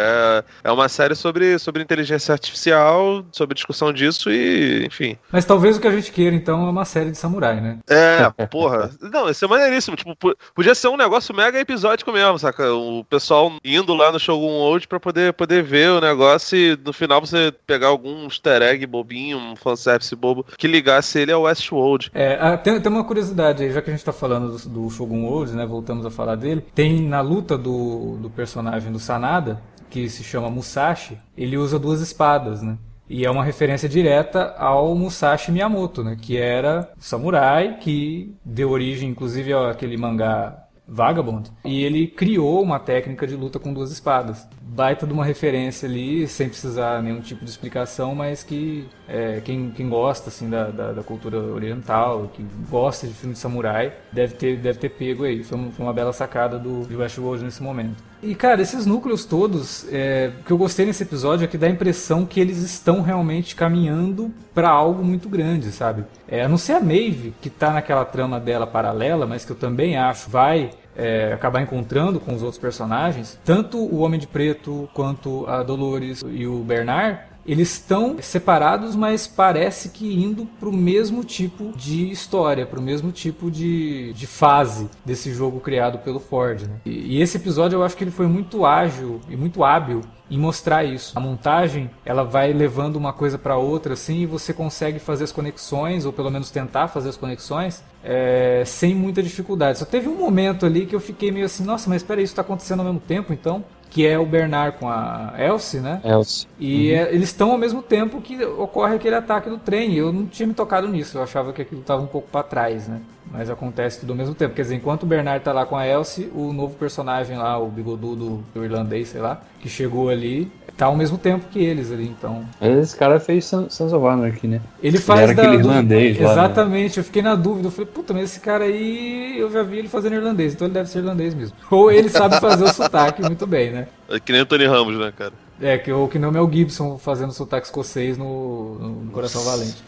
É, 0.64 0.70
é 0.70 0.72
uma 0.72 0.88
série 0.88 1.16
sobre, 1.16 1.58
sobre 1.58 1.82
inteligência 1.82 2.34
artificial, 2.34 3.26
sobre 3.32 3.56
discussão 3.56 3.92
disso 3.92 4.30
e, 4.30 4.86
enfim. 4.86 5.18
Mas 5.32 5.44
talvez 5.44 5.78
o 5.78 5.82
que 5.82 5.88
a 5.90 5.96
gente 5.96 6.12
queira, 6.12 6.36
então, 6.36 6.68
é 6.68 6.70
uma 6.70 6.86
série 6.86 7.12
de 7.12 7.18
samurai, 7.18 7.60
né? 7.60 7.80
É, 7.90 8.30
porra. 8.48 8.92
Não, 9.02 9.30
isso 9.30 9.46
é 9.46 9.48
maneiríssimo. 9.48 9.96
Tipo, 9.96 10.16
podia 10.54 10.76
ser 10.76 10.88
um 10.88 10.98
negócio 10.98 11.36
mega 11.36 11.60
episódico 11.60 12.12
mesmo, 12.12 12.40
saca? 12.40 12.72
O 12.74 13.04
pessoal 13.04 13.52
indo 13.64 13.94
lá 13.94 14.12
no 14.12 14.20
Shogun 14.20 14.60
World 14.60 14.88
pra 14.88 15.00
poder, 15.00 15.34
poder 15.34 15.64
ver 15.64 15.92
o 15.92 16.02
negócio 16.02 16.58
e 16.58 16.78
no 16.84 16.94
final 16.94 17.22
você 17.22 17.54
pegar 17.66 17.88
algum 17.88 18.26
easter 18.26 18.62
egg 18.62 18.86
bobinho, 18.86 19.38
um 19.38 19.56
fanservice 19.56 20.16
bobo, 20.16 20.46
que 20.58 20.68
ligasse 20.68 21.20
ele 21.20 21.32
ao 21.32 21.44
Westworld. 21.44 22.12
É, 22.14 22.58
tem, 22.58 22.80
tem 22.80 22.92
uma 22.92 23.04
curiosidade 23.04 23.64
aí, 23.64 23.72
já 23.72 23.82
que 23.82 23.90
a 23.90 23.94
gente 23.94 24.06
tá 24.06 24.14
falando 24.14 24.58
do, 24.58 24.70
do 24.70 24.90
Shogun 24.90 25.26
World, 25.26 25.54
né? 25.54 25.66
Voltamos 25.66 26.06
a 26.06 26.12
falar 26.12 26.36
dele. 26.36 26.66
Tem 26.74 27.02
na 27.02 27.22
luta 27.22 27.58
do, 27.58 28.18
do 28.18 28.30
personagem 28.30 28.92
do 28.92 29.00
Sanada, 29.00 29.62
que 29.90 30.08
se 30.10 30.24
chama 30.24 30.50
Musashi, 30.50 31.18
ele 31.38 31.58
usa 31.58 31.80
duas 31.80 32.02
espadas, 32.02 32.62
né? 32.62 32.78
E 33.10 33.26
é 33.26 33.32
uma 33.32 33.44
referência 33.44 33.90
direta 33.90 34.54
ao 34.58 34.94
Musashi 34.94 35.52
Miyamoto, 35.52 36.04
né? 36.04 36.16
Que 36.22 36.38
era 36.38 36.92
samurai 37.00 37.78
que 37.80 38.36
deu 38.46 38.70
origem, 38.70 39.10
inclusive, 39.10 39.52
àquele 39.52 39.98
mangá 39.98 40.66
Vagabond. 40.88 41.52
E 41.66 41.84
ele 41.84 42.08
criou 42.08 42.62
uma 42.62 42.80
técnica 42.80 43.26
de 43.26 43.36
luta 43.36 43.60
com 43.60 43.74
duas 43.74 43.92
espadas 43.92 44.48
baita 44.70 45.08
de 45.08 45.14
uma 45.14 45.26
referência 45.26 45.88
ali, 45.88 46.28
sem 46.28 46.48
precisar 46.48 47.02
nenhum 47.02 47.22
tipo 47.22 47.44
de 47.44 47.50
explicação, 47.50 48.14
mas 48.14 48.44
que 48.44 48.88
é, 49.08 49.42
quem, 49.44 49.72
quem 49.72 49.90
gosta 49.90 50.30
assim 50.30 50.50
da, 50.50 50.66
da, 50.66 50.92
da, 50.94 51.04
cultura 51.04 51.40
oriental, 51.40 52.30
que 52.34 52.46
gosta 52.70 53.08
de 53.08 53.14
filme 53.14 53.34
de 53.34 53.40
samurai, 53.40 53.94
deve 54.12 54.36
ter, 54.36 54.58
deve 54.58 54.78
ter 54.78 54.90
pego 54.90 55.24
aí. 55.24 55.44
Foi, 55.44 55.58
foi 55.72 55.86
uma 55.86 55.94
bela 55.94 56.14
sacada 56.14 56.60
do 56.60 56.86
de 56.88 56.96
Westworld 56.96 57.44
nesse 57.44 57.64
momento. 57.64 58.04
E 58.22 58.36
cara, 58.36 58.62
esses 58.62 58.86
núcleos 58.86 59.26
todos, 59.26 59.86
é, 59.92 60.32
que 60.46 60.52
eu 60.52 60.58
gostei 60.58 60.86
nesse 60.86 61.04
episódio 61.04 61.46
é 61.46 61.48
que 61.48 61.58
dá 61.58 61.68
a 61.68 61.70
impressão 61.70 62.26
que 62.26 62.40
eles 62.40 62.58
estão 62.58 63.02
realmente 63.02 63.56
caminhando 63.56 64.32
para 64.54 64.70
algo 64.70 65.04
muito 65.04 65.30
grande, 65.30 65.72
sabe? 65.72 66.04
É, 66.28 66.44
a 66.44 66.50
não 66.50 66.58
ser 66.58 66.74
a 66.74 66.80
Maeve, 66.82 67.34
que 67.42 67.50
tá 67.50 67.72
naquela 67.72 68.04
trama 68.04 68.40
dela 68.40 68.68
paralela, 68.68 69.26
mas 69.26 69.46
que 69.46 69.52
eu 69.52 69.56
também 69.56 69.98
acho 69.98 70.30
vai 70.30 70.72
é, 71.00 71.34
acabar 71.34 71.62
encontrando 71.62 72.20
com 72.20 72.36
os 72.36 72.42
outros 72.42 72.60
personagens, 72.60 73.40
tanto 73.44 73.78
o 73.78 74.00
Homem 74.00 74.20
de 74.20 74.28
Preto 74.28 74.90
quanto 74.94 75.46
a 75.48 75.64
Dolores 75.64 76.24
e 76.28 76.46
o 76.46 76.60
Bernard, 76.60 77.20
eles 77.46 77.72
estão 77.72 78.18
separados, 78.22 78.96
mas 78.96 79.26
parece 79.26 79.90
que 79.90 80.14
indo 80.14 80.46
para 80.60 80.70
o 80.70 80.74
mesmo 80.74 81.24
tipo 81.24 81.72
de 81.76 82.12
história, 82.12 82.66
para 82.66 82.80
o 82.80 82.82
mesmo 82.82 83.12
tipo 83.12 83.50
de, 83.50 84.14
de 84.14 84.28
fase 84.28 84.88
desse 85.04 85.34
jogo 85.34 85.60
criado 85.60 85.98
pelo 86.00 86.20
Ford. 86.20 86.62
Né? 86.62 86.76
E, 86.86 87.18
e 87.18 87.22
esse 87.22 87.38
episódio 87.38 87.78
eu 87.78 87.84
acho 87.84 87.98
que 87.98 88.04
ele 88.04 88.12
foi 88.12 88.28
muito 88.28 88.66
ágil 88.66 89.20
e 89.28 89.36
muito 89.36 89.64
hábil 89.64 90.02
em 90.30 90.38
mostrar 90.38 90.84
isso. 90.84 91.18
A 91.18 91.20
montagem, 91.20 91.90
ela 92.06 92.24
vai 92.24 92.54
levando 92.54 92.96
uma 92.96 93.12
coisa 93.12 93.38
para 93.38 93.58
outra 93.58 93.94
assim 93.94 94.20
e 94.20 94.26
você 94.26 94.54
consegue 94.54 95.00
fazer 95.00 95.24
as 95.24 95.32
conexões 95.32 96.06
ou 96.06 96.14
pelo 96.14 96.30
menos 96.30 96.52
tentar 96.52 96.88
fazer 96.88 97.10
as 97.10 97.18
conexões 97.18 97.84
é, 98.04 98.64
sem 98.66 98.94
muita 98.94 99.24
dificuldade. 99.24 99.80
Só 99.80 99.86
teve 99.86 100.08
um 100.08 100.16
momento 100.16 100.66
ali 100.66 100.86
que 100.86 100.96
eu 100.96 101.00
fiquei 101.00 101.32
meio 101.32 101.46
assim, 101.46 101.64
nossa, 101.64 101.90
mas 101.90 102.02
espera 102.02 102.22
isso 102.22 102.32
está 102.32 102.42
acontecendo 102.42 102.80
ao 102.80 102.86
mesmo 102.86 103.00
tempo, 103.00 103.34
então 103.34 103.64
que 103.90 104.06
é 104.06 104.20
o 104.20 104.26
Bernard 104.26 104.78
com 104.78 104.88
a 104.88 105.34
Elsie, 105.38 105.80
né? 105.80 106.00
Elsie. 106.06 106.48
E 106.60 106.92
uhum. 106.92 106.98
é, 106.98 107.14
eles 107.14 107.30
estão 107.30 107.52
ao 107.52 107.58
mesmo 107.58 107.82
tempo 107.82 108.22
que 108.22 108.44
ocorre 108.46 108.96
aquele 108.96 109.16
ataque 109.16 109.50
do 109.50 109.58
trem. 109.58 109.96
Eu 109.96 110.14
não 110.14 110.28
tinha 110.28 110.46
me 110.46 110.54
tocado 110.54 110.88
nisso, 110.88 111.18
eu 111.18 111.24
achava 111.24 111.52
que 111.52 111.62
aquilo 111.62 111.82
estava 111.82 112.02
um 112.02 112.08
pouco 112.08 112.28
para 112.30 112.44
trás, 112.44 112.88
né? 112.88 113.02
Mas 113.32 113.50
acontece 113.50 114.00
tudo 114.00 114.12
ao 114.12 114.18
mesmo 114.18 114.34
tempo. 114.34 114.56
Quer 114.56 114.64
dizer, 114.64 114.76
enquanto 114.76 115.04
o 115.04 115.06
Bernard 115.06 115.44
tá 115.44 115.54
lá 115.54 115.66
com 115.66 115.78
a 115.78 115.88
Elsie, 115.88 116.32
o 116.34 116.52
novo 116.52 116.76
personagem 116.76 117.38
lá, 117.38 117.58
o 117.60 117.68
bigodudo 117.68 118.44
do 118.54 118.66
irlandês, 118.66 119.10
sei 119.10 119.22
lá, 119.22 119.42
que 119.60 119.70
chegou 119.70 120.10
ali, 120.10 120.52
tá 120.76 120.86
ao 120.86 120.96
mesmo 120.96 121.18
tempo 121.18 121.46
que 121.52 121.60
eles 121.60 121.92
ali, 121.92 122.08
então. 122.08 122.44
Esse 122.62 122.96
cara 122.96 123.20
fez 123.20 123.46
Sons 123.46 123.80
of 123.82 124.06
Anarchy, 124.06 124.48
né? 124.48 124.62
Ele 124.82 124.98
faz 124.98 125.20
ele 125.20 125.32
era 125.32 125.36
da, 125.36 125.42
aquele 125.44 125.62
irlandês 125.62 126.18
do... 126.18 126.24
lá, 126.24 126.30
né? 126.30 126.34
Exatamente, 126.34 126.98
né? 126.98 127.02
eu 127.02 127.04
fiquei 127.04 127.22
na 127.22 127.36
dúvida. 127.36 127.68
Eu 127.68 127.72
falei, 127.72 127.92
puta, 127.94 128.14
mas 128.14 128.24
esse 128.24 128.40
cara 128.40 128.64
aí 128.64 129.38
eu 129.38 129.52
já 129.52 129.62
vi 129.62 129.78
ele 129.78 129.90
fazendo 129.90 130.16
irlandês, 130.16 130.54
então 130.54 130.66
ele 130.66 130.74
deve 130.74 130.90
ser 130.90 131.00
irlandês 131.00 131.36
mesmo. 131.36 131.56
Ou 131.70 131.92
ele 131.92 132.10
sabe 132.10 132.40
fazer 132.40 132.64
o 132.64 132.74
sotaque 132.74 133.22
muito 133.22 133.46
bem, 133.46 133.72
né? 133.72 133.88
É 134.10 134.20
que 134.20 134.32
nem 134.32 134.42
o 134.42 134.46
Tony 134.46 134.66
Ramos, 134.66 134.98
né, 134.98 135.14
cara? 135.16 135.34
É, 135.62 135.78
que, 135.78 135.92
ou 135.92 136.08
que 136.08 136.18
não 136.18 136.34
é 136.34 136.42
o 136.42 136.50
Gibson 136.50 136.98
fazendo 136.98 137.34
sotaque 137.34 137.68
escocês 137.68 138.18
no, 138.18 138.76
no 138.80 139.12
Coração 139.12 139.44
Valente. 139.44 139.84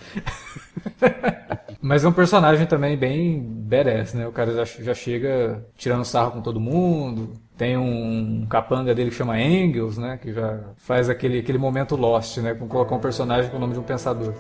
Mas 1.82 2.06
é 2.06 2.08
um 2.08 2.14
personagem 2.14 2.68
também 2.68 2.96
bem 2.96 3.42
badass, 3.42 4.14
né? 4.14 4.28
O 4.28 4.32
cara 4.32 4.54
já, 4.54 4.84
já 4.84 4.94
chega 4.94 5.66
tirando 5.76 6.06
sarro 6.06 6.32
com 6.32 6.42
todo 6.42 6.60
mundo. 6.60 7.34
Tem 7.58 7.76
um 7.76 8.46
capanga 8.48 8.94
dele 8.94 9.10
que 9.10 9.16
chama 9.16 9.40
Engels, 9.42 9.98
né? 9.98 10.18
Que 10.22 10.32
já 10.32 10.60
faz 10.78 11.10
aquele, 11.10 11.40
aquele 11.40 11.58
momento 11.58 11.96
Lost, 11.96 12.38
né? 12.38 12.54
Com 12.54 12.68
colocar 12.68 12.96
um 12.96 13.00
personagem 13.00 13.50
com 13.50 13.58
o 13.58 13.60
nome 13.60 13.74
de 13.74 13.80
um 13.80 13.84
pensador. 13.84 14.34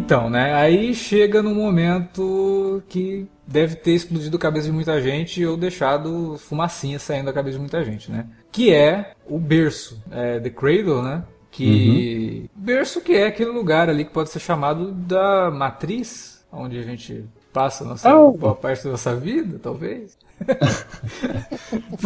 Então, 0.00 0.30
né? 0.30 0.54
Aí 0.54 0.94
chega 0.94 1.42
no 1.42 1.54
momento 1.54 2.82
que 2.88 3.26
deve 3.46 3.76
ter 3.76 3.92
explodido 3.92 4.36
a 4.36 4.40
cabeça 4.40 4.66
de 4.66 4.72
muita 4.72 5.00
gente 5.00 5.44
ou 5.44 5.56
deixado 5.56 6.36
fumacinha 6.38 6.98
saindo 6.98 7.26
da 7.26 7.32
cabeça 7.32 7.56
de 7.56 7.60
muita 7.60 7.84
gente, 7.84 8.10
né? 8.10 8.26
Que 8.50 8.72
é 8.72 9.12
o 9.28 9.38
berço, 9.38 10.02
é, 10.10 10.40
The 10.40 10.50
Cradle, 10.50 11.02
né? 11.02 11.22
Que 11.50 12.48
uhum. 12.56 12.64
berço 12.64 13.00
que 13.02 13.12
é 13.12 13.26
aquele 13.26 13.50
lugar 13.50 13.90
ali 13.90 14.04
que 14.04 14.12
pode 14.12 14.30
ser 14.30 14.40
chamado 14.40 14.90
da 14.92 15.50
matriz, 15.50 16.44
onde 16.50 16.78
a 16.78 16.82
gente 16.82 17.24
passa 17.52 17.84
nossa, 17.84 18.08
É 18.08 18.14
o- 18.14 18.32
boa 18.32 18.54
parte 18.54 18.84
da 18.84 18.92
nossa 18.92 19.14
vida, 19.14 19.58
talvez. 19.62 20.16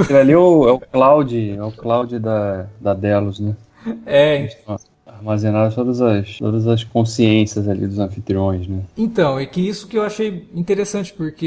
Aquele 0.03 0.19
ali 0.19 0.33
é 0.33 0.37
o, 0.37 0.69
é 0.69 0.73
o 0.73 0.81
Cloud, 0.81 1.51
é 1.51 1.63
o 1.63 1.71
Cloud 1.71 2.19
da, 2.19 2.67
da 2.81 2.93
Delos, 2.93 3.39
né? 3.39 3.55
É, 4.05 4.49
Armazenadas 5.07 5.75
todas 5.75 6.01
as, 6.01 6.39
todas 6.39 6.67
as 6.67 6.83
consciências 6.83 7.69
ali 7.69 7.87
dos 7.87 7.99
anfitriões, 7.99 8.67
né? 8.67 8.81
Então, 8.97 9.39
é 9.39 9.45
que 9.45 9.61
isso 9.61 9.87
que 9.87 9.99
eu 9.99 10.03
achei 10.03 10.49
interessante, 10.55 11.13
porque 11.13 11.47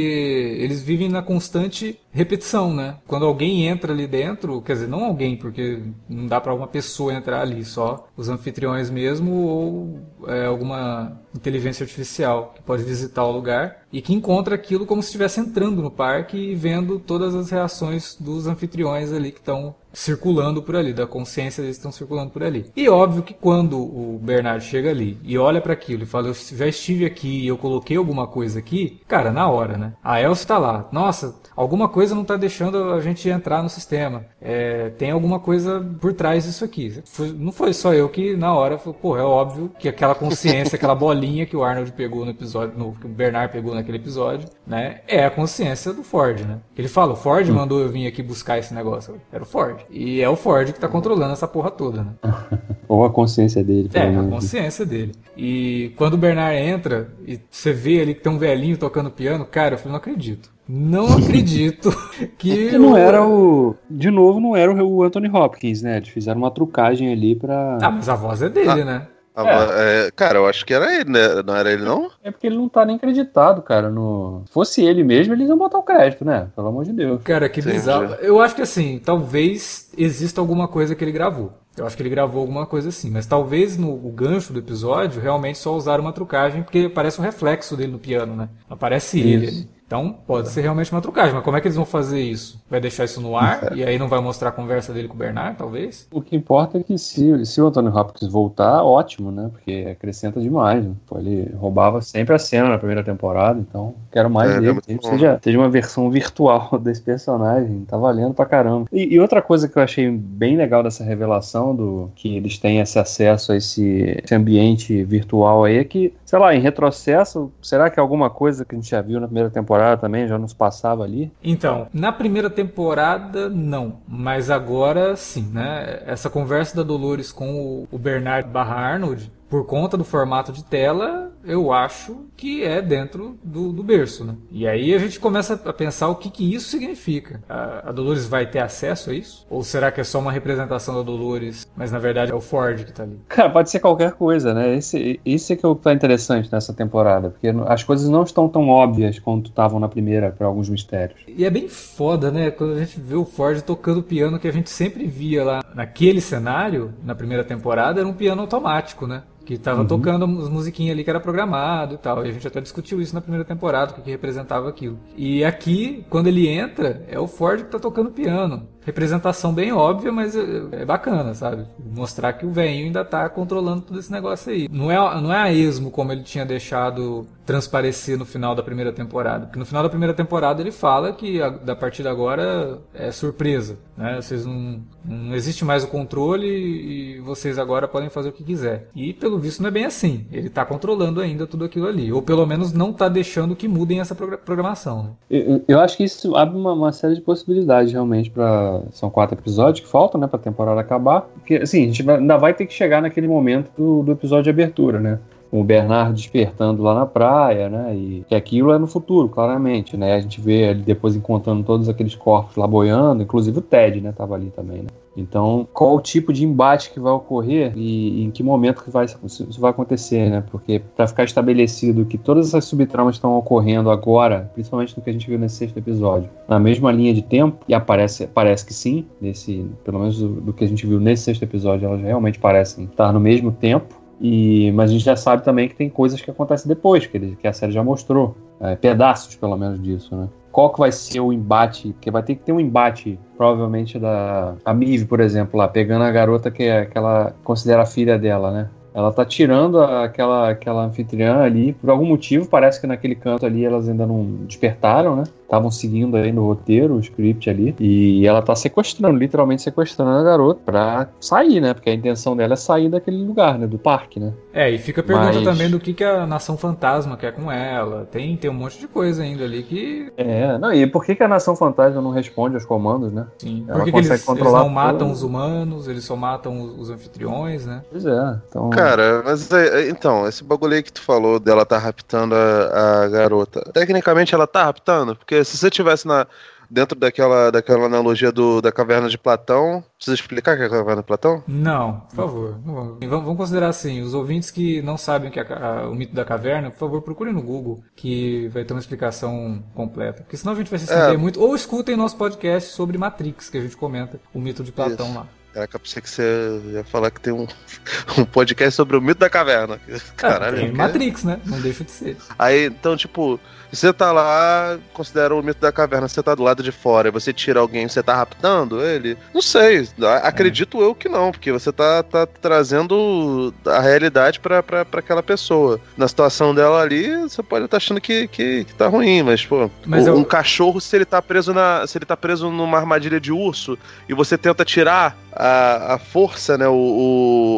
eles 0.60 0.84
vivem 0.84 1.10
na 1.10 1.22
constante 1.22 2.00
repetição, 2.18 2.74
né? 2.74 2.98
Quando 3.08 3.26
alguém 3.26 3.68
entra 3.68 3.94
ali 3.94 4.08
dentro, 4.08 4.62
quer 4.62 4.74
dizer, 4.74 4.88
não 4.88 5.06
alguém, 5.06 5.38
porque 5.38 5.82
não 6.10 6.26
dá 6.26 6.42
pra 6.42 6.54
uma 6.54 6.68
pessoa 6.68 7.14
entrar 7.14 7.42
ali, 7.42 7.64
só 7.64 8.08
os 8.18 8.28
anfitriões 8.28 8.90
mesmo 8.90 9.32
ou 9.32 10.00
é, 10.28 10.46
alguma 10.46 11.22
inteligência 11.36 11.84
artificial 11.84 12.54
que 12.56 12.62
pode 12.64 12.84
visitar 12.84 13.24
o 13.24 13.32
lugar 13.32 13.84
e 13.94 14.02
que 14.02 14.14
encontra 14.14 14.56
aquilo 14.56 14.86
como 14.86 15.02
se 15.02 15.10
estivesse 15.10 15.40
entrando 15.40 15.82
no 15.82 15.92
parque 15.92 16.38
e 16.38 16.56
vendo 16.56 17.00
todas 17.00 17.36
as 17.36 17.52
reações 17.52 18.18
dos 18.20 18.48
anfitriões 18.48 19.14
ali 19.14 19.32
que 19.32 19.40
estão 19.40 19.76
circulando 19.94 20.62
por 20.62 20.76
ali, 20.76 20.94
da 20.94 21.08
consciência 21.08 21.62
deles 21.62 21.78
estão 21.78 21.92
circulando 21.92 22.32
por 22.32 22.44
ali. 22.44 22.70
E 22.76 22.88
óbvio 22.88 23.24
que 23.24 23.34
quando 23.34 23.80
o 23.80 24.20
Bernardo 24.22 24.62
chega 24.62 24.92
ali 24.92 25.18
e 25.24 25.38
olha 25.38 25.60
para 25.60 25.74
aquilo 25.74 26.04
e 26.04 26.06
fala, 26.06 26.28
eu 26.28 26.34
já 26.34 26.68
estive 26.68 27.06
aqui 27.06 27.42
e 27.42 27.48
eu 27.48 27.58
coloquei 27.58 27.98
alguma 27.98 28.28
coisa 28.28 28.60
aqui, 28.60 29.00
cara, 29.08 29.32
na 29.32 29.50
hora, 29.50 29.78
né? 29.78 29.94
A 30.04 30.22
Elsa 30.22 30.48
tá 30.48 30.58
lá, 30.58 30.88
nossa, 30.92 31.36
alguma 31.56 31.90
coisa 31.90 32.07
não 32.16 32.24
tá 32.24 32.36
deixando 32.36 32.94
a 32.94 33.02
gente 33.02 33.28
entrar 33.30 33.64
no 33.64 33.70
sistema. 33.70 34.26
É, 34.42 34.90
tem 34.98 35.12
alguma 35.12 35.40
coisa 35.40 35.86
por 36.00 36.14
trás 36.14 36.46
disso 36.46 36.64
aqui. 36.64 37.02
Não 37.36 37.52
foi 37.52 37.74
só 37.74 37.94
eu 37.94 38.10
que 38.10 38.36
na 38.36 38.54
hora 38.54 38.78
falei, 38.78 39.00
pô, 39.02 39.18
é 39.18 39.24
óbvio 39.24 39.72
que 39.80 39.88
aquela 39.88 40.16
consciência, 40.16 40.76
aquela 40.76 40.96
bolinha 40.96 41.46
que 41.46 41.56
o 41.56 41.64
Arnold 41.64 41.92
pegou 41.92 42.26
no 42.26 42.32
episódio, 42.32 42.78
no, 42.78 42.94
que 42.94 43.06
o 43.06 43.10
Bernard 43.10 43.52
pegou 43.52 43.74
naquele 43.74 43.98
episódio, 43.98 44.48
né? 44.66 45.02
É 45.08 45.26
a 45.26 45.32
consciência 45.32 45.94
do 45.94 46.04
Ford, 46.04 46.42
né? 46.42 46.60
Ele 46.78 46.88
fala, 46.88 47.14
o 47.14 47.16
Ford 47.16 47.48
mandou 47.50 47.80
eu 47.80 47.90
vir 47.90 48.08
aqui 48.08 48.22
buscar 48.22 48.58
esse 48.58 48.74
negócio. 48.74 49.16
Era 49.32 49.44
o 49.44 49.46
Ford. 49.46 49.82
E 49.90 50.22
é 50.22 50.30
o 50.30 50.36
Ford 50.36 50.72
que 50.72 50.80
tá 50.80 50.88
controlando 50.88 51.34
essa 51.34 51.48
porra 51.48 51.72
toda, 51.72 52.04
né? 52.04 52.12
Ou 52.88 53.04
a 53.04 53.10
consciência 53.10 53.64
dele, 53.64 53.90
É, 53.94 54.16
a 54.16 54.24
consciência 54.24 54.86
dele. 54.86 55.14
E 55.36 55.94
quando 55.98 56.14
o 56.14 56.18
Bernard 56.18 56.56
entra 56.58 57.10
e 57.26 57.40
você 57.50 57.74
vê 57.74 58.02
ali 58.02 58.16
que 58.16 58.22
tem 58.22 58.32
um 58.32 58.38
velhinho 58.38 58.78
tocando 58.78 59.12
piano, 59.12 59.46
cara, 59.46 59.76
eu 59.76 59.78
falei, 59.78 59.92
não 59.92 59.98
acredito. 59.98 60.57
Não 60.68 61.18
acredito 61.18 61.92
que. 62.38 62.70
Que 62.72 62.78
não 62.78 62.98
era 62.98 63.26
o. 63.26 63.76
De 63.90 64.12
novo, 64.12 64.40
não 64.40 64.56
era 64.56 64.72
o 64.74 65.04
Anthony 65.04 65.30
Hopkins, 65.30 65.82
né? 65.82 65.98
Eles 65.98 66.10
fizeram 66.10 66.40
uma 66.40 66.52
trucagem 66.52 67.12
ali 67.12 67.36
pra. 67.36 67.78
Ah, 67.82 67.92
mas 67.92 68.10
a 68.10 68.16
voz 68.16 68.42
é 68.42 68.50
dele, 68.50 68.84
né? 68.84 69.08
Ah, 69.40 69.44
mas, 69.44 69.72
é, 69.72 70.12
cara, 70.16 70.40
eu 70.40 70.48
acho 70.48 70.66
que 70.66 70.74
era 70.74 70.92
ele, 70.92 71.12
né? 71.12 71.44
Não 71.46 71.56
era 71.56 71.72
ele, 71.72 71.84
não? 71.84 72.10
É 72.24 72.32
porque 72.32 72.48
ele 72.48 72.58
não 72.58 72.68
tá 72.68 72.84
nem 72.84 72.96
acreditado, 72.96 73.62
cara. 73.62 73.88
No... 73.88 74.42
Se 74.48 74.52
fosse 74.52 74.84
ele 74.84 75.04
mesmo, 75.04 75.32
eles 75.32 75.48
iam 75.48 75.56
botar 75.56 75.78
o 75.78 75.84
crédito, 75.84 76.26
né? 76.26 76.48
Pelo 76.56 76.70
amor 76.70 76.84
de 76.84 76.92
Deus. 76.92 77.22
Cara, 77.22 77.48
que 77.48 77.62
bizarro. 77.62 78.16
Eu 78.16 78.42
acho 78.42 78.56
que 78.56 78.64
assim, 78.64 79.00
talvez 79.06 79.92
exista 79.96 80.42
alguma 80.42 80.68
coisa 80.68 80.96
que 80.96 81.04
ele 81.04 81.12
gravou. 81.12 81.54
Eu 81.78 81.86
acho 81.86 81.96
que 81.96 82.02
ele 82.02 82.10
gravou 82.10 82.42
alguma 82.42 82.66
coisa 82.66 82.90
assim, 82.90 83.12
mas 83.12 83.28
talvez 83.28 83.78
no 83.78 83.94
o 83.94 84.12
gancho 84.12 84.52
do 84.52 84.58
episódio 84.58 85.22
realmente 85.22 85.60
só 85.60 85.76
usaram 85.76 86.04
uma 86.04 86.12
trucagem, 86.12 86.64
porque 86.64 86.90
parece 86.90 87.20
o 87.20 87.22
reflexo 87.22 87.78
dele 87.78 87.92
no 87.92 88.00
piano, 88.00 88.36
né? 88.36 88.50
Aparece 88.68 89.20
ele 89.20 89.46
Isso. 89.46 89.58
ali. 89.60 89.77
Então 89.88 90.16
pode 90.28 90.50
ser 90.50 90.62
realmente 90.62 90.92
uma 90.92 91.02
trucagem, 91.02 91.34
mas 91.34 91.44
como 91.44 91.56
é 91.56 91.62
que 91.62 91.68
eles 91.68 91.78
vão 91.78 91.86
fazer 91.86 92.20
isso? 92.22 92.62
Vai 92.70 92.82
deixar 92.82 93.06
isso 93.06 93.22
no 93.22 93.38
ar 93.38 93.76
e 93.76 93.84
aí 93.86 93.98
não 93.98 94.10
vai 94.10 94.20
mostrar 94.20 94.50
a 94.50 94.52
conversa 94.52 94.92
dele 94.94 95.08
com 95.08 95.14
o 95.14 95.18
Bernard, 95.18 95.58
talvez? 95.58 96.06
O 96.12 96.22
que 96.22 96.36
importa 96.36 96.78
é 96.78 96.84
que 96.84 96.98
se, 96.98 97.46
se 97.46 97.62
o 97.62 97.68
Anthony 97.68 97.88
Hopkins 97.88 98.30
voltar, 98.30 98.84
ótimo, 98.84 99.32
né? 99.32 99.50
Porque 99.52 99.88
acrescenta 99.90 100.42
demais. 100.42 100.84
Né? 100.84 100.92
Pô, 101.06 101.18
ele 101.18 101.50
roubava 101.56 102.02
sempre 102.02 102.36
a 102.36 102.40
cena 102.40 102.68
na 102.68 102.78
primeira 102.78 103.02
temporada, 103.04 103.60
então 103.60 103.96
quero 104.12 104.30
mais 104.30 104.52
É, 104.52 104.58
ele 104.58 104.70
é 104.70 104.74
dele. 104.74 105.00
bom. 105.02 105.10
seja, 105.10 105.40
seja 105.42 105.58
uma 105.58 105.70
versão 105.70 106.10
virtual 106.12 106.78
desse 106.84 107.02
personagem. 107.02 107.86
Tá 107.88 107.96
valendo 107.98 108.34
pra 108.34 108.46
caramba. 108.46 108.88
E, 108.92 109.14
e 109.16 109.20
outra 109.22 109.42
coisa 109.42 109.70
que 109.70 109.78
eu 109.78 109.84
achei 109.84 110.12
bem 110.12 110.58
legal 110.58 110.84
dessa 110.84 111.04
revelação 111.06 111.74
do 111.74 112.12
que 112.14 112.36
eles 112.36 112.58
têm 112.58 112.80
esse 112.80 113.00
acesso 113.00 113.54
a 113.54 113.56
esse, 113.56 114.20
esse 114.22 114.36
ambiente 114.36 115.02
virtual 115.06 115.64
aí 115.64 115.78
é 115.78 115.84
que, 115.86 116.14
sei 116.28 116.38
lá, 116.38 116.54
em 116.54 116.60
retrocesso, 116.60 117.50
será 117.62 117.90
que 117.90 117.98
é 117.98 118.02
alguma 118.02 118.30
coisa 118.30 118.66
que 118.66 118.76
a 118.76 118.78
gente 118.78 118.90
já 118.92 119.02
viu 119.02 119.18
na 119.20 119.28
primeira 119.28 119.50
temporada 119.50 119.96
também 119.96 120.28
já 120.28 120.38
nos 120.38 120.52
passava 120.54 121.04
ali? 121.06 121.32
Então, 121.42 121.88
na 121.94 122.12
primeira 122.12 122.50
temporada, 122.50 123.50
não. 123.50 124.00
Mas 124.08 124.50
agora 124.50 125.16
sim, 125.16 125.50
né? 125.54 126.02
Essa 126.06 126.30
conversa 126.30 126.76
da 126.76 126.84
Dolores 126.84 127.32
com 127.32 127.50
o- 127.56 127.88
o 127.90 127.98
Bernard 127.98 128.50
barra 128.50 128.76
Arnold, 128.76 129.32
por 129.50 129.66
conta 129.66 129.98
do 129.98 130.04
formato 130.04 130.52
de 130.52 130.64
tela, 130.64 131.32
eu 131.44 131.72
acho 131.72 132.26
que 132.36 132.64
é 132.64 132.82
dentro 132.82 133.38
do, 133.44 133.72
do 133.72 133.82
berço, 133.82 134.26
né? 134.26 134.36
E 134.52 134.68
aí 134.68 134.94
a 134.94 135.00
gente 135.00 135.20
começa 135.20 135.60
a 135.66 135.74
pensar 135.74 136.10
o 136.10 136.16
que, 136.16 136.30
que 136.30 136.54
isso 136.54 136.70
significa. 136.70 137.42
A, 137.48 137.90
a 137.90 137.92
Dolores 137.92 138.26
vai 138.26 138.46
ter 138.46 138.60
acesso 138.60 139.10
a 139.10 139.14
isso? 139.14 139.46
Ou 139.50 139.64
será 139.64 139.92
que 139.92 140.02
é 140.02 140.04
só 140.04 140.20
uma 140.20 140.32
representação 140.32 140.96
da 140.96 141.02
Dolores, 141.02 141.68
mas 141.76 141.92
na 141.92 142.00
verdade 142.00 142.32
é 142.32 142.36
o 142.36 142.42
Ford 142.42 142.84
que 142.84 142.92
tá 142.92 143.04
ali? 143.04 143.20
Cara, 143.28 143.50
pode 143.50 143.70
ser 143.70 143.80
qualquer 143.80 144.12
coisa, 144.14 144.54
né? 144.54 144.76
Esse, 144.76 145.20
esse 145.26 145.54
é 145.54 145.56
que 145.56 145.66
é 145.66 145.70
o 145.70 145.76
que 145.76 145.84
tá 145.84 145.94
interessante 145.94 146.52
nessa 146.52 146.74
temporada, 146.74 147.30
porque 147.30 147.48
as 147.68 147.84
coisas 147.84 148.10
não 148.10 148.24
estão 148.24 148.50
tão 148.50 148.68
óbvias 148.68 149.20
quanto 149.20 149.50
estavam 149.50 149.80
na 149.80 149.88
primeira 149.88 150.32
para 150.32 150.48
alguns 150.48 150.70
mistérios. 150.70 151.20
E 151.28 151.46
é 151.46 151.50
bem 151.50 151.70
foda, 151.70 152.30
né? 152.30 152.52
Quando 152.52 152.74
a 152.74 152.80
gente 152.80 153.00
vê 153.00 153.16
o 153.16 153.26
Ford 153.26 153.62
tocando 153.62 154.00
o 154.00 154.04
piano 154.04 154.40
que 154.40 154.48
a 154.48 154.54
gente 154.54 154.70
sempre 154.70 155.06
via 155.06 155.44
lá 155.44 155.64
naquele 155.74 156.20
cenário, 156.20 156.94
na 157.04 157.16
primeira 157.16 157.44
temporada, 157.44 158.02
era 158.02 158.08
um 158.08 158.14
piano 158.14 158.42
automático, 158.42 159.08
né? 159.08 159.24
Que 159.48 159.58
tava 159.58 159.86
tocando 159.86 160.26
as 160.26 160.50
musiquinhas 160.50 160.94
ali 160.94 161.06
que 161.06 161.10
era 161.10 161.22
programado 161.22 161.96
e 161.96 161.98
tal. 161.98 162.26
E 162.26 162.30
a 162.30 162.32
gente 162.34 162.46
até 162.46 162.60
discutiu 162.60 163.02
isso 163.02 163.16
na 163.16 163.22
primeira 163.22 163.46
temporada, 163.46 163.94
o 163.94 163.96
que, 163.96 164.02
que 164.02 164.12
representava 164.12 164.68
aquilo. 164.68 165.00
E 165.16 165.42
aqui, 165.46 166.06
quando 166.10 166.28
ele 166.28 166.50
entra, 166.50 167.02
é 167.08 167.18
o 167.18 167.30
Ford 167.30 167.64
que 167.64 167.72
tá 167.72 167.80
tocando 167.80 168.12
piano. 168.12 168.68
Representação 168.88 169.54
bem 169.54 169.74
óbvia, 169.74 170.14
mas 170.14 170.34
é, 170.34 170.42
é 170.72 170.86
bacana, 170.86 171.34
sabe? 171.34 171.66
Mostrar 171.94 172.32
que 172.32 172.46
o 172.46 172.52
velhinho 172.52 172.86
ainda 172.86 173.04
tá 173.04 173.28
controlando 173.28 173.82
todo 173.82 174.00
esse 174.00 174.10
negócio 174.10 174.50
aí. 174.50 174.70
Não 174.72 174.90
é, 174.90 174.96
não 175.22 175.34
é 175.34 175.38
a 175.38 175.52
esmo 175.52 175.92
como 175.92 176.14
ele 176.14 176.24
tinha 176.24 176.46
deixado 176.46 177.28
transparecer 177.46 178.18
no 178.18 178.26
final 178.26 178.56
da 178.56 178.64
primeira 178.64 178.94
temporada. 178.94 179.46
Porque 179.46 179.60
no 179.60 179.66
final 179.66 179.84
da 179.84 179.90
primeira 179.90 180.14
temporada 180.14 180.62
ele 180.62 180.72
fala 180.72 181.12
que 181.12 181.42
a, 181.42 181.50
da 181.50 181.76
partir 181.76 182.02
de 182.02 182.08
agora 182.08 182.80
é 182.94 183.12
surpresa. 183.12 183.78
Né? 183.98 184.22
Vocês 184.22 184.46
não, 184.46 184.82
não 185.04 185.36
existe 185.36 185.66
mais 185.66 185.84
o 185.84 185.88
controle 185.88 186.48
e 186.48 187.20
vocês 187.20 187.58
agora 187.60 187.88
podem 187.88 188.10
fazer 188.10 188.30
o 188.30 188.34
que 188.34 188.44
quiser. 188.44 188.90
E 188.96 189.14
pelo 189.14 189.38
visto 189.38 189.62
não 189.62 189.68
é 189.68 189.72
bem 189.72 189.86
assim. 189.86 190.26
Ele 190.32 190.50
tá 190.50 190.64
controlando 190.66 191.20
ainda 191.20 191.46
tudo 191.46 191.66
aquilo 191.66 191.88
ali. 191.88 192.12
Ou 192.12 192.22
pelo 192.22 192.46
menos 192.46 192.72
não 192.72 192.94
tá 192.94 193.10
deixando 193.10 193.56
que 193.56 193.68
mudem 193.68 194.00
essa 194.00 194.16
progra- 194.16 194.38
programação. 194.38 195.04
Né? 195.04 195.10
Eu, 195.30 195.64
eu 195.68 195.80
acho 195.80 195.98
que 195.98 196.04
isso 196.06 196.36
abre 196.38 196.58
uma, 196.58 196.74
uma 196.74 196.92
série 196.94 197.16
de 197.16 197.22
possibilidades 197.22 197.92
realmente 197.92 198.30
para 198.30 198.77
são 198.92 199.10
quatro 199.10 199.38
episódios 199.38 199.80
que 199.80 199.88
faltam, 199.88 200.20
né, 200.20 200.28
para 200.28 200.40
temporada 200.40 200.80
acabar. 200.80 201.22
Porque 201.22 201.56
assim, 201.56 201.84
a 201.84 201.88
gente 201.88 202.10
ainda 202.10 202.38
vai 202.38 202.54
ter 202.54 202.66
que 202.66 202.74
chegar 202.74 203.02
naquele 203.02 203.28
momento 203.28 203.72
do, 203.78 204.04
do 204.04 204.12
episódio 204.12 204.44
de 204.44 204.50
abertura, 204.50 205.00
né? 205.00 205.20
O 205.50 205.64
Bernard 205.64 206.14
despertando 206.14 206.84
lá 206.84 206.94
na 206.94 207.06
praia, 207.06 207.70
né? 207.70 207.96
E 207.96 208.26
que 208.28 208.36
aquilo 208.36 208.72
é 208.72 208.78
no 208.78 208.88
futuro, 208.88 209.30
claramente, 209.30 209.96
né? 209.96 210.16
A 210.16 210.20
gente 210.20 210.42
vê 210.42 210.70
ele 210.70 210.82
depois 210.82 211.16
encontrando 211.16 211.64
todos 211.64 211.88
aqueles 211.88 212.16
corpos 212.16 212.58
lá 212.58 212.68
boiando, 212.68 213.24
inclusive 213.24 213.60
o 213.60 213.62
Ted, 213.62 214.02
né? 214.02 214.12
Tava 214.12 214.36
ali 214.36 214.50
também, 214.50 214.80
né? 214.80 214.90
Então, 215.18 215.68
qual 215.74 215.96
o 215.96 216.00
tipo 216.02 216.32
de 216.32 216.46
embate 216.46 216.92
que 216.92 217.00
vai 217.00 217.12
ocorrer 217.12 217.74
e 217.76 218.24
em 218.24 218.30
que 218.30 218.44
momento 218.44 218.84
que 218.84 218.92
vai, 218.92 219.06
isso 219.06 219.60
vai 219.60 219.72
acontecer, 219.72 220.30
né? 220.30 220.44
Porque 220.52 220.80
para 220.96 221.08
ficar 221.08 221.24
estabelecido 221.24 222.06
que 222.06 222.18
todas 222.20 222.50
essas 222.50 222.66
subtramas 222.66 223.16
estão 223.16 223.36
ocorrendo 223.36 223.90
agora, 223.90 224.52
principalmente 224.54 224.96
no 224.96 225.04
que 225.04 225.10
a 225.10 225.14
gente 225.14 225.28
viu 225.28 225.40
nesse 225.40 225.56
sexto 225.56 225.78
episódio, 225.78 226.30
na 226.48 226.60
mesma 226.60 226.92
linha 226.92 227.14
de 227.14 227.24
tempo, 227.24 227.58
e 227.68 227.74
aparece, 227.74 228.28
parece 228.28 228.64
que 228.66 228.74
sim, 228.74 229.06
nesse, 229.20 229.66
pelo 229.84 230.00
menos 230.00 230.20
do, 230.20 230.30
do 230.30 230.54
que 230.54 230.64
a 230.64 230.68
gente 230.68 230.86
viu 230.86 231.00
nesse 231.00 231.24
sexto 231.24 231.42
episódio, 231.44 231.88
elas 231.88 232.02
realmente 232.02 232.38
parecem 232.38 232.86
estar 232.86 233.12
no 233.12 233.20
mesmo 233.20 233.52
tempo. 233.52 233.96
E, 234.20 234.72
mas 234.72 234.90
a 234.90 234.94
gente 234.94 235.06
já 235.06 235.16
sabe 235.16 235.44
também 235.44 235.68
que 235.70 235.76
tem 235.76 235.90
coisas 235.90 236.20
que 236.20 236.30
acontecem 236.32 236.68
depois, 236.68 237.06
que, 237.06 237.18
ele- 237.18 237.36
que 237.40 237.48
a 237.48 237.54
série 237.54 237.72
já 237.72 237.84
mostrou. 237.84 238.36
É, 238.60 238.76
pedaços, 238.76 239.36
pelo 239.36 239.56
menos, 239.56 239.80
disso, 239.82 240.16
né? 240.16 240.28
Qual 240.58 240.74
que 240.74 240.80
vai 240.80 240.92
ser 240.92 241.20
o 241.20 241.32
embate? 241.32 241.94
Porque 241.94 242.10
vai 242.10 242.24
ter 242.24 242.34
que 242.34 242.42
ter 242.42 242.52
um 242.52 242.60
embate, 242.60 243.20
provavelmente, 243.38 244.00
da 244.00 244.56
a 244.66 244.74
Mive, 244.74 245.06
por 245.06 245.20
exemplo, 245.20 245.56
lá, 245.56 245.68
pegando 245.68 246.04
a 246.04 246.10
garota 246.10 246.50
que, 246.50 246.64
é, 246.64 246.84
que 246.84 246.98
ela 246.98 247.36
considera 247.44 247.84
a 247.84 247.86
filha 247.86 248.18
dela, 248.18 248.52
né? 248.52 248.70
Ela 248.98 249.12
tá 249.12 249.24
tirando 249.24 249.80
aquela, 249.80 250.50
aquela 250.50 250.84
anfitriã 250.86 251.38
ali, 251.44 251.72
por 251.74 251.92
algum 251.92 252.06
motivo, 252.08 252.48
parece 252.48 252.82
que 252.82 252.88
naquele 252.88 253.14
canto 253.14 253.46
ali 253.46 253.64
elas 253.64 253.88
ainda 253.88 254.08
não 254.08 254.24
despertaram, 254.48 255.16
né? 255.18 255.24
Estavam 255.44 255.70
seguindo 255.70 256.18
aí 256.18 256.32
no 256.32 256.44
roteiro, 256.48 256.96
o 256.96 257.00
script 257.00 257.48
ali. 257.48 257.76
E 257.80 258.26
ela 258.26 258.42
tá 258.42 258.56
sequestrando, 258.56 259.16
literalmente 259.16 259.62
sequestrando 259.62 260.10
a 260.12 260.24
garota 260.24 260.60
pra 260.66 261.08
sair, 261.22 261.62
né? 261.62 261.76
Porque 261.76 261.92
a 261.92 261.94
intenção 261.94 262.36
dela 262.36 262.54
é 262.54 262.56
sair 262.58 262.90
daquele 262.90 263.24
lugar, 263.24 263.60
né? 263.60 263.68
Do 263.68 263.78
parque, 263.78 264.20
né? 264.20 264.34
É, 264.52 264.72
e 264.72 264.80
fica 264.80 265.02
a 265.02 265.04
pergunta 265.04 265.34
Mas- 265.36 265.44
também 265.44 265.70
do 265.70 265.80
que, 265.80 265.94
que 265.94 266.04
a 266.04 266.26
Nação 266.26 266.58
Fantasma 266.58 267.16
quer 267.16 267.34
com 267.34 267.52
ela. 267.52 268.06
Tem, 268.12 268.36
tem 268.36 268.50
um 268.50 268.54
monte 268.56 268.80
de 268.80 268.88
coisa 268.88 269.22
ainda 269.22 269.44
ali 269.44 269.62
que. 269.62 270.12
É, 270.18 270.58
não, 270.58 270.74
e 270.74 270.88
por 270.88 271.06
que, 271.06 271.14
que 271.16 271.24
a 271.24 271.28
Nação 271.28 271.56
Fantasma 271.56 272.02
não 272.02 272.10
responde 272.10 272.56
aos 272.56 272.66
comandos, 272.66 273.14
né? 273.14 273.28
Sim. 273.38 273.64
Ela 273.68 273.78
Por 273.78 273.86
que, 273.86 273.92
que 273.92 273.98
consegue 274.00 274.14
eles, 274.16 274.28
eles 274.28 274.40
controlar 274.40 274.64
não 274.64 274.70
matam 274.70 275.00
tudo. 275.08 275.12
os 275.12 275.22
humanos, 275.24 275.88
eles 275.88 276.04
só 276.04 276.16
matam 276.16 276.60
os, 276.62 276.80
os 276.82 276.90
anfitriões, 276.90 277.66
né? 277.66 277.84
Pois 277.92 278.06
é. 278.06 278.36
Então, 278.50 278.70
Cara, 278.72 278.87
Cara, 278.90 279.22
mas 279.26 279.52
é, 279.52 279.82
é, 279.82 279.90
então, 279.90 280.28
esse 280.28 280.44
bagulho 280.44 280.74
aí 280.74 280.84
que 280.84 280.92
tu 280.94 281.02
falou 281.02 281.40
dela 281.40 281.66
tá 281.66 281.78
raptando 281.78 282.36
a, 282.36 283.04
a 283.04 283.08
garota. 283.10 283.62
Tecnicamente 283.74 284.34
ela 284.34 284.48
tá 284.48 284.64
raptando, 284.66 285.16
porque 285.16 285.44
se 285.44 285.58
você 285.58 285.70
tivesse 285.70 286.08
na, 286.08 286.26
dentro 286.70 286.98
daquela, 287.00 287.50
daquela 287.52 287.86
analogia 287.86 288.32
do, 288.32 288.62
da 288.62 288.72
caverna 288.72 289.08
de 289.10 289.18
Platão, 289.18 289.84
precisa 289.96 290.16
explicar 290.16 290.54
o 290.54 290.58
que 290.58 290.64
é 290.64 290.66
a 290.66 290.70
caverna 290.70 291.02
de 291.02 291.08
Platão? 291.08 291.44
Não, 291.48 292.02
por 292.10 292.16
favor. 292.16 292.60
Vamos, 292.66 292.98
vamos 293.08 293.38
considerar 293.38 293.70
assim, 293.70 294.02
os 294.02 294.14
ouvintes 294.14 294.52
que 294.52 294.82
não 294.82 294.98
sabem 294.98 295.30
o 295.30 295.32
que 295.32 295.40
é 295.40 295.44
a- 295.44 295.88
o 295.90 295.96
mito 295.96 296.14
da 296.14 296.26
caverna, 296.26 296.70
por 296.70 296.78
favor, 296.80 297.02
procurem 297.02 297.34
no 297.34 297.42
Google, 297.42 297.82
que 297.96 298.48
vai 298.50 298.64
ter 298.66 298.74
uma 298.74 298.80
explicação 298.80 299.64
completa. 299.74 300.24
Porque 300.24 300.38
senão 300.38 300.54
a 300.54 300.56
gente 300.56 300.70
vai 300.70 300.80
se 300.80 300.86
estender 300.86 301.14
É. 301.14 301.18
muito. 301.18 301.42
Ou 301.42 301.56
escutem 301.56 301.96
nosso 301.96 302.18
podcast 302.18 302.72
sobre 302.72 302.98
Matrix, 302.98 303.50
que 303.50 303.58
a 303.58 303.62
gente 303.62 303.78
comenta 303.78 304.20
o 304.34 304.40
mito 304.40 304.64
de 304.64 304.72
Platão 304.72 305.08
Isso. 305.08 305.16
lá. 305.16 305.28
Caraca, 305.54 305.80
pensei 305.80 306.02
que 306.02 306.10
você 306.10 306.62
ia 306.74 306.84
falar 306.84 307.10
que 307.10 307.20
tem 307.20 307.34
um, 307.34 307.48
um 308.18 308.26
podcast 308.26 308.76
sobre 308.76 308.96
o 308.96 309.02
mito 309.02 309.20
da 309.20 309.30
caverna. 309.30 309.80
Caralho. 310.16 310.58
É, 310.58 310.60
tem 310.62 310.72
que- 310.72 310.78
Matrix, 310.78 311.24
né? 311.24 311.40
Não 311.46 311.60
deixa 311.60 311.84
de 311.84 311.92
ser. 311.92 312.18
Aí, 312.38 312.66
então, 312.68 312.96
tipo, 312.96 313.40
você 313.72 313.92
tá 313.94 314.12
lá, 314.12 314.78
considera 314.94 315.36
o 315.36 315.42
mito 315.44 315.60
da 315.62 315.72
caverna, 315.72 316.08
você 316.08 316.22
tá 316.24 316.34
do 316.36 316.44
lado 316.44 316.64
de 316.64 316.72
fora, 316.72 317.08
e 317.08 317.12
você 317.12 317.32
tira 317.34 317.60
alguém, 317.60 317.88
você 317.88 318.02
tá 318.02 318.16
raptando 318.16 318.82
ele? 318.84 319.18
Não 319.34 319.42
sei, 319.42 319.88
acredito 320.24 320.82
eu 320.82 320.94
que 320.96 321.10
não, 321.10 321.32
porque 321.32 321.52
você 321.52 321.72
tá, 321.72 322.04
tá 322.04 322.26
trazendo 322.26 323.54
a 323.66 323.80
realidade 323.80 324.40
pra 324.40 324.64
aquela 324.94 325.24
pessoa. 325.24 325.80
Na 325.98 326.08
situação 326.08 326.54
dela 326.54 326.82
ali, 326.82 327.16
você 327.24 327.42
pode 327.44 327.66
estar 327.66 327.78
achando 327.78 328.02
que, 328.02 328.28
que, 328.28 328.66
que 328.66 328.74
tá 328.76 328.88
ruim, 328.88 329.24
mas, 329.24 329.46
pô, 329.46 329.70
Mas 329.86 330.06
o- 330.06 330.10
eu- 330.10 330.18
um 330.18 330.24
cachorro, 330.24 330.80
se 330.82 330.96
ele 330.96 331.06
tá 331.06 331.22
preso 331.22 331.54
na. 331.54 331.86
Se 331.88 331.98
ele 331.98 332.06
tá 332.06 332.18
preso 332.18 332.50
numa 332.50 332.78
armadilha 332.78 333.20
de 333.20 333.32
urso 333.32 333.78
e 334.08 334.14
você 334.14 334.38
tenta 334.38 334.64
tirar 334.66 335.18
a, 335.34 335.96
a 335.96 335.98
força, 336.00 336.58
né? 336.58 336.68
O, 336.68 336.74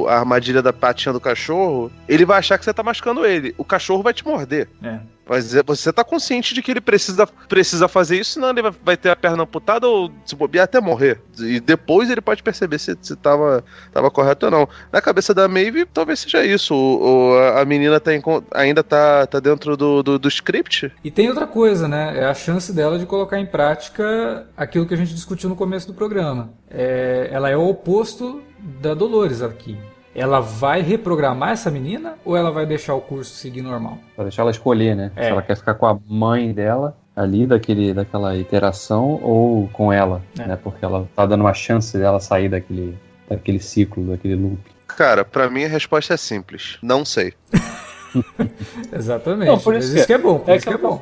o- 0.03 0.07
a 0.09 0.15
armadilha 0.19 0.61
da 0.61 0.71
patinha 0.73 1.13
do 1.13 1.19
cachorro, 1.19 1.91
ele 2.07 2.25
vai 2.25 2.39
achar 2.39 2.57
que 2.57 2.65
você 2.65 2.73
tá 2.73 2.83
machucando 2.83 3.25
ele. 3.25 3.53
O 3.57 3.63
cachorro 3.63 4.03
vai 4.03 4.13
te 4.13 4.25
morder. 4.25 4.67
É. 4.83 4.99
Mas 5.29 5.53
é- 5.55 5.61
você 5.61 5.93
tá 5.93 6.03
consciente 6.03 6.55
de 6.55 6.61
que 6.63 6.71
ele 6.71 6.81
precisa, 6.81 7.27
precisa 7.47 7.87
fazer 7.87 8.19
isso, 8.19 8.31
senão 8.33 8.49
ele 8.49 8.63
vai, 8.83 8.97
ter 8.97 9.09
a 9.11 9.15
perna 9.15 9.43
amputada 9.43 9.87
ou 9.87 10.11
se 10.25 10.35
bobear 10.35 10.63
até 10.63 10.81
morrer. 10.81 11.21
E 11.39 11.59
depois 11.59 12.09
ele 12.09 12.19
pode 12.19 12.41
perceber 12.41 12.79
se, 12.79 12.97
se 12.99 13.15
tava, 13.15 13.63
tava 13.93 14.09
correto 14.09 14.47
ou 14.47 14.51
não. 14.51 14.67
Na 14.91 14.99
cabeça 14.99 15.31
da 15.31 15.47
Maeve, 15.47 15.85
talvez 15.85 16.19
seja 16.19 16.43
isso. 16.43 16.73
O, 16.73 17.37
a- 17.55 17.63
menina 17.69 17.99
tá 17.99 18.11
em 18.15 18.21
ainda 18.51 18.83
tá, 18.83 19.27
tá 19.27 19.39
dentro 19.39 19.77
do, 19.77 20.01
do, 20.01 20.17
do 20.17 20.27
script. 20.27 20.91
E 21.03 21.11
tem 21.11 21.29
outra 21.29 21.45
coisa, 21.45 21.87
né? 21.87 22.17
É 22.19 22.25
a 22.25 22.33
chance 22.33 22.73
dela 22.73 22.97
de 22.97 23.05
colocar 23.05 23.39
em 23.39 23.45
prática 23.45 24.47
aquilo 24.57 24.87
que 24.87 24.93
a 24.95 24.97
gente 24.97 25.13
discutiu 25.13 25.47
no 25.47 25.55
começo 25.55 25.85
do 25.85 25.93
programa. 25.93 26.51
É, 26.69 27.29
ela 27.31 27.49
é 27.49 27.55
o 27.55 27.67
oposto 27.67 28.41
da 28.81 28.95
Dolores 28.95 29.43
aqui. 29.43 29.77
Ela 30.19 30.41
vai 30.41 30.81
reprogramar 30.81 31.51
essa 31.51 31.71
menina 31.71 32.15
ou 32.25 32.35
ela 32.35 32.51
vai 32.51 32.65
deixar 32.65 32.93
o 32.93 32.99
curso 32.99 33.33
seguir 33.35 33.61
normal? 33.61 33.97
Pra 34.15 34.25
deixar 34.25 34.41
ela 34.41 34.51
escolher, 34.51 34.93
né? 34.95 35.11
É. 35.15 35.23
Se 35.23 35.29
ela 35.29 35.41
quer 35.41 35.55
ficar 35.55 35.75
com 35.75 35.85
a 35.85 35.97
mãe 36.07 36.51
dela 36.51 36.97
ali, 37.15 37.45
daquele, 37.47 37.93
daquela 37.93 38.35
iteração, 38.35 39.19
ou 39.23 39.69
com 39.69 39.91
ela, 39.93 40.21
É. 40.37 40.45
né? 40.45 40.55
Porque 40.61 40.83
ela 40.83 41.07
tá 41.15 41.25
dando 41.25 41.41
uma 41.41 41.53
chance 41.53 41.97
dela 41.97 42.19
sair 42.19 42.49
daquele, 42.49 42.97
daquele 43.29 43.59
ciclo, 43.59 44.03
daquele 44.05 44.35
loop. 44.35 44.59
Cara, 44.87 45.23
pra 45.23 45.49
mim 45.49 45.63
a 45.63 45.67
resposta 45.69 46.13
é 46.13 46.17
simples. 46.17 46.77
Não 46.81 47.05
sei. 47.05 47.33
Exatamente. 48.91 49.47
Não, 49.49 49.59
por 49.59 49.75
isso 49.75 49.87
isso, 49.89 49.95
que- 49.97 50.05
que 50.07 50.13
é 50.13 50.17
bom, 50.17 50.39
por 50.39 50.49
é 50.51 50.55
isso 50.57 50.65
que 50.65 50.71
que 50.71 50.75
é 50.79 50.87
bom. 50.87 51.01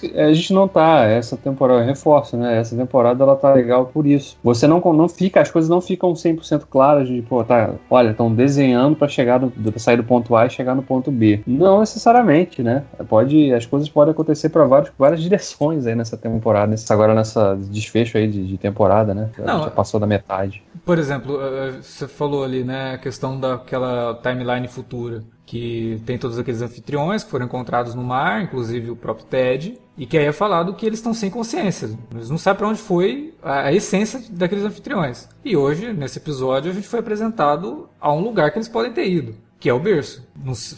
Que 0.00 0.18
a 0.20 0.32
gente 0.32 0.52
não 0.52 0.66
tá, 0.68 1.04
essa 1.04 1.36
temporada, 1.36 1.80
eu 1.80 1.86
reforço, 1.86 2.36
né? 2.36 2.58
Essa 2.58 2.76
temporada 2.76 3.22
ela 3.22 3.36
tá 3.36 3.52
legal 3.52 3.86
por 3.86 4.06
isso. 4.06 4.36
Você 4.42 4.66
não, 4.66 4.80
não 4.80 5.08
fica, 5.08 5.40
as 5.40 5.50
coisas 5.50 5.68
não 5.68 5.80
ficam 5.80 6.12
100% 6.12 6.62
claras 6.70 7.08
de, 7.08 7.22
pô, 7.22 7.42
tá, 7.44 7.70
olha, 7.90 8.10
estão 8.10 8.32
desenhando 8.32 8.96
pra 8.96 9.08
chegar 9.08 9.38
do, 9.38 9.50
pra 9.50 9.78
sair 9.78 9.96
do 9.96 10.04
ponto 10.04 10.34
A 10.36 10.46
e 10.46 10.50
chegar 10.50 10.74
no 10.74 10.82
ponto 10.82 11.10
B. 11.10 11.42
Não 11.46 11.80
necessariamente, 11.80 12.62
né? 12.62 12.84
Pode, 13.08 13.52
as 13.52 13.66
coisas 13.66 13.88
podem 13.88 14.12
acontecer 14.12 14.48
pra 14.48 14.64
vários, 14.64 14.90
várias 14.98 15.20
direções 15.22 15.86
aí 15.86 15.94
nessa 15.94 16.16
temporada, 16.16 16.66
nesse, 16.68 16.90
agora 16.92 17.14
nessa 17.14 17.56
desfecho 17.56 18.16
aí 18.18 18.28
de, 18.28 18.46
de 18.46 18.58
temporada, 18.58 19.14
né? 19.14 19.30
Já, 19.36 19.44
Não, 19.44 19.64
já 19.64 19.70
passou 19.70 19.98
da 20.00 20.06
metade. 20.06 20.62
Por 20.84 20.98
exemplo, 20.98 21.38
eh, 21.40 21.72
você 21.80 22.06
falou 22.06 22.44
ali, 22.44 22.62
né, 22.64 22.92
a 22.94 22.98
questão 22.98 23.38
daquela 23.38 24.14
timeline 24.22 24.68
futura, 24.68 25.22
que 25.46 26.00
tem 26.06 26.18
todos 26.18 26.38
aqueles 26.38 26.62
anfitriões 26.62 27.22
que 27.22 27.30
foram 27.30 27.46
encontrados 27.46 27.94
no 27.94 28.02
mar, 28.02 28.42
inclusive 28.42 28.90
o 28.90 28.96
próprio 28.96 29.26
Ted, 29.26 29.78
e 29.96 30.06
que 30.06 30.16
aí 30.16 30.24
é 30.24 30.32
falado 30.32 30.74
que 30.74 30.86
eles 30.86 30.98
estão 30.98 31.12
sem 31.12 31.30
consciência. 31.30 31.90
Eles 32.12 32.30
não 32.30 32.38
sabem 32.38 32.58
para 32.58 32.68
onde 32.68 32.80
foi 32.80 33.34
a, 33.42 33.66
a 33.66 33.72
essência 33.72 34.22
daqueles 34.30 34.64
anfitriões. 34.64 35.28
E 35.44 35.56
hoje, 35.56 35.92
nesse 35.92 36.18
episódio, 36.18 36.70
a 36.70 36.74
gente 36.74 36.88
foi 36.88 37.00
apresentado 37.00 37.88
a 38.00 38.12
um 38.12 38.20
lugar 38.20 38.50
que 38.50 38.58
eles 38.58 38.68
podem 38.68 38.92
ter 38.92 39.08
ido, 39.08 39.34
que 39.60 39.68
é 39.68 39.74
o 39.74 39.78
berço. 39.78 40.23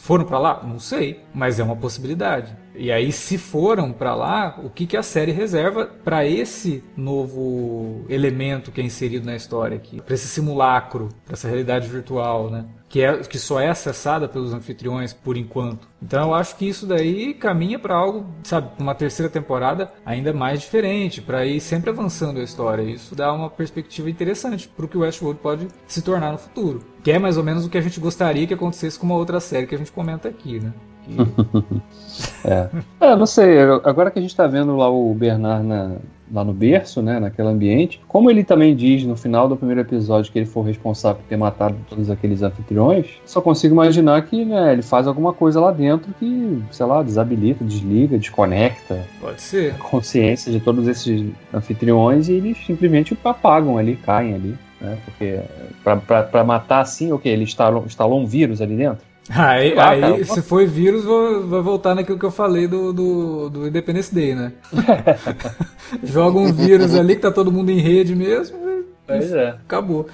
Foram 0.00 0.24
para 0.24 0.38
lá? 0.38 0.62
Não 0.62 0.78
sei, 0.78 1.20
mas 1.34 1.58
é 1.58 1.62
uma 1.62 1.76
possibilidade. 1.76 2.54
E 2.78 2.92
aí, 2.92 3.10
se 3.10 3.38
foram 3.38 3.90
para 3.90 4.14
lá, 4.14 4.60
o 4.62 4.68
que, 4.68 4.86
que 4.86 4.96
a 4.96 5.02
série 5.02 5.32
reserva 5.32 5.86
para 5.86 6.26
esse 6.26 6.84
novo 6.96 8.04
elemento 8.08 8.70
que 8.70 8.80
é 8.80 8.84
inserido 8.84 9.24
na 9.24 9.34
história 9.34 9.76
aqui, 9.76 10.00
para 10.00 10.14
esse 10.14 10.28
simulacro, 10.28 11.08
para 11.24 11.32
essa 11.32 11.48
realidade 11.48 11.88
virtual, 11.88 12.50
né? 12.50 12.66
Que, 12.88 13.02
é, 13.02 13.16
que 13.18 13.38
só 13.38 13.58
é 13.58 13.68
acessada 13.68 14.28
pelos 14.28 14.52
anfitriões 14.52 15.12
por 15.12 15.36
enquanto. 15.36 15.88
Então 16.00 16.28
eu 16.28 16.34
acho 16.34 16.56
que 16.56 16.68
isso 16.68 16.86
daí 16.86 17.34
caminha 17.34 17.78
para 17.78 17.96
algo, 17.96 18.26
sabe, 18.44 18.70
uma 18.78 18.94
terceira 18.94 19.28
temporada 19.28 19.90
ainda 20.04 20.32
mais 20.32 20.60
diferente, 20.60 21.20
para 21.20 21.44
ir 21.44 21.60
sempre 21.60 21.90
avançando 21.90 22.38
a 22.38 22.44
história. 22.44 22.82
Isso 22.82 23.16
dá 23.16 23.32
uma 23.32 23.50
perspectiva 23.50 24.08
interessante 24.08 24.68
para 24.68 24.84
o 24.84 24.88
que 24.88 24.96
o 24.96 25.00
Westworld 25.00 25.40
pode 25.40 25.66
se 25.88 26.00
tornar 26.00 26.30
no 26.30 26.38
futuro. 26.38 26.84
Que 27.02 27.10
é 27.12 27.18
mais 27.18 27.36
ou 27.36 27.42
menos 27.42 27.66
o 27.66 27.70
que 27.70 27.78
a 27.78 27.80
gente 27.80 27.98
gostaria 27.98 28.46
que 28.46 28.54
acontecesse 28.54 28.98
com 28.98 29.06
uma 29.06 29.16
outra 29.16 29.40
série 29.46 29.66
que 29.66 29.74
a 29.74 29.78
gente 29.78 29.92
comenta 29.92 30.28
aqui, 30.28 30.60
né? 30.60 30.72
É. 32.44 32.68
é, 33.00 33.16
não 33.16 33.26
sei, 33.26 33.58
agora 33.84 34.10
que 34.10 34.18
a 34.18 34.22
gente 34.22 34.34
tá 34.34 34.46
vendo 34.46 34.76
lá 34.76 34.88
o 34.88 35.12
Bernard 35.14 35.66
na- 35.66 35.96
lá 36.32 36.42
no 36.44 36.52
berço, 36.52 37.00
né, 37.02 37.20
naquele 37.20 37.48
ambiente, 37.48 38.00
como 38.08 38.28
ele 38.30 38.42
também 38.42 38.74
diz 38.74 39.04
no 39.04 39.14
final 39.16 39.48
do 39.48 39.56
primeiro 39.56 39.80
episódio 39.82 40.32
que 40.32 40.38
ele 40.38 40.46
foi 40.46 40.64
responsável 40.64 41.22
por 41.22 41.28
ter 41.28 41.36
matado 41.36 41.76
todos 41.88 42.10
aqueles 42.10 42.42
anfitriões, 42.42 43.06
só 43.24 43.40
consigo 43.40 43.74
imaginar 43.74 44.20
que, 44.22 44.44
né, 44.44 44.72
ele 44.72 44.82
faz 44.82 45.06
alguma 45.06 45.32
coisa 45.32 45.60
lá 45.60 45.70
dentro 45.70 46.12
que, 46.18 46.60
sei 46.72 46.86
lá, 46.86 47.02
desabilita, 47.02 47.64
desliga, 47.64 48.18
desconecta 48.18 49.04
Pode 49.20 49.40
ser. 49.40 49.74
a 49.74 49.78
consciência 49.78 50.50
de 50.50 50.58
todos 50.58 50.88
esses 50.88 51.30
anfitriões 51.54 52.28
e 52.28 52.32
eles 52.32 52.56
simplesmente 52.66 53.16
apagam 53.24 53.78
ali, 53.78 53.96
caem 53.96 54.34
ali, 54.34 54.58
né, 54.80 54.98
porque 55.04 55.38
pra 56.30 56.42
matar 56.44 56.80
assim, 56.80 57.12
o 57.12 57.18
que? 57.18 57.28
Ele 57.28 57.44
instalou, 57.44 57.84
instalou 57.86 58.20
um 58.20 58.26
vírus 58.26 58.60
ali 58.60 58.76
dentro? 58.76 59.04
Aí, 59.28 59.74
lá, 59.74 59.90
aí, 59.90 60.00
cara, 60.00 60.24
se 60.24 60.40
foi 60.42 60.66
vírus, 60.66 61.04
vou- 61.04 61.46
vai 61.48 61.60
voltar 61.60 61.94
naquilo 61.94 62.18
que 62.18 62.24
eu 62.24 62.30
falei 62.30 62.68
do, 62.68 62.92
do, 62.92 63.50
do 63.50 63.66
Independence 63.66 64.14
Day, 64.14 64.34
né? 64.34 64.52
Joga 66.02 66.38
um 66.38 66.52
vírus 66.52 66.94
ali 66.94 67.16
que 67.16 67.22
tá 67.22 67.30
todo 67.32 67.50
mundo 67.52 67.70
em 67.70 67.80
rede 67.80 68.14
mesmo 68.14 68.56
e 68.56 68.84
Pois 69.06 69.32
é. 69.32 69.50
acabou. 69.50 70.08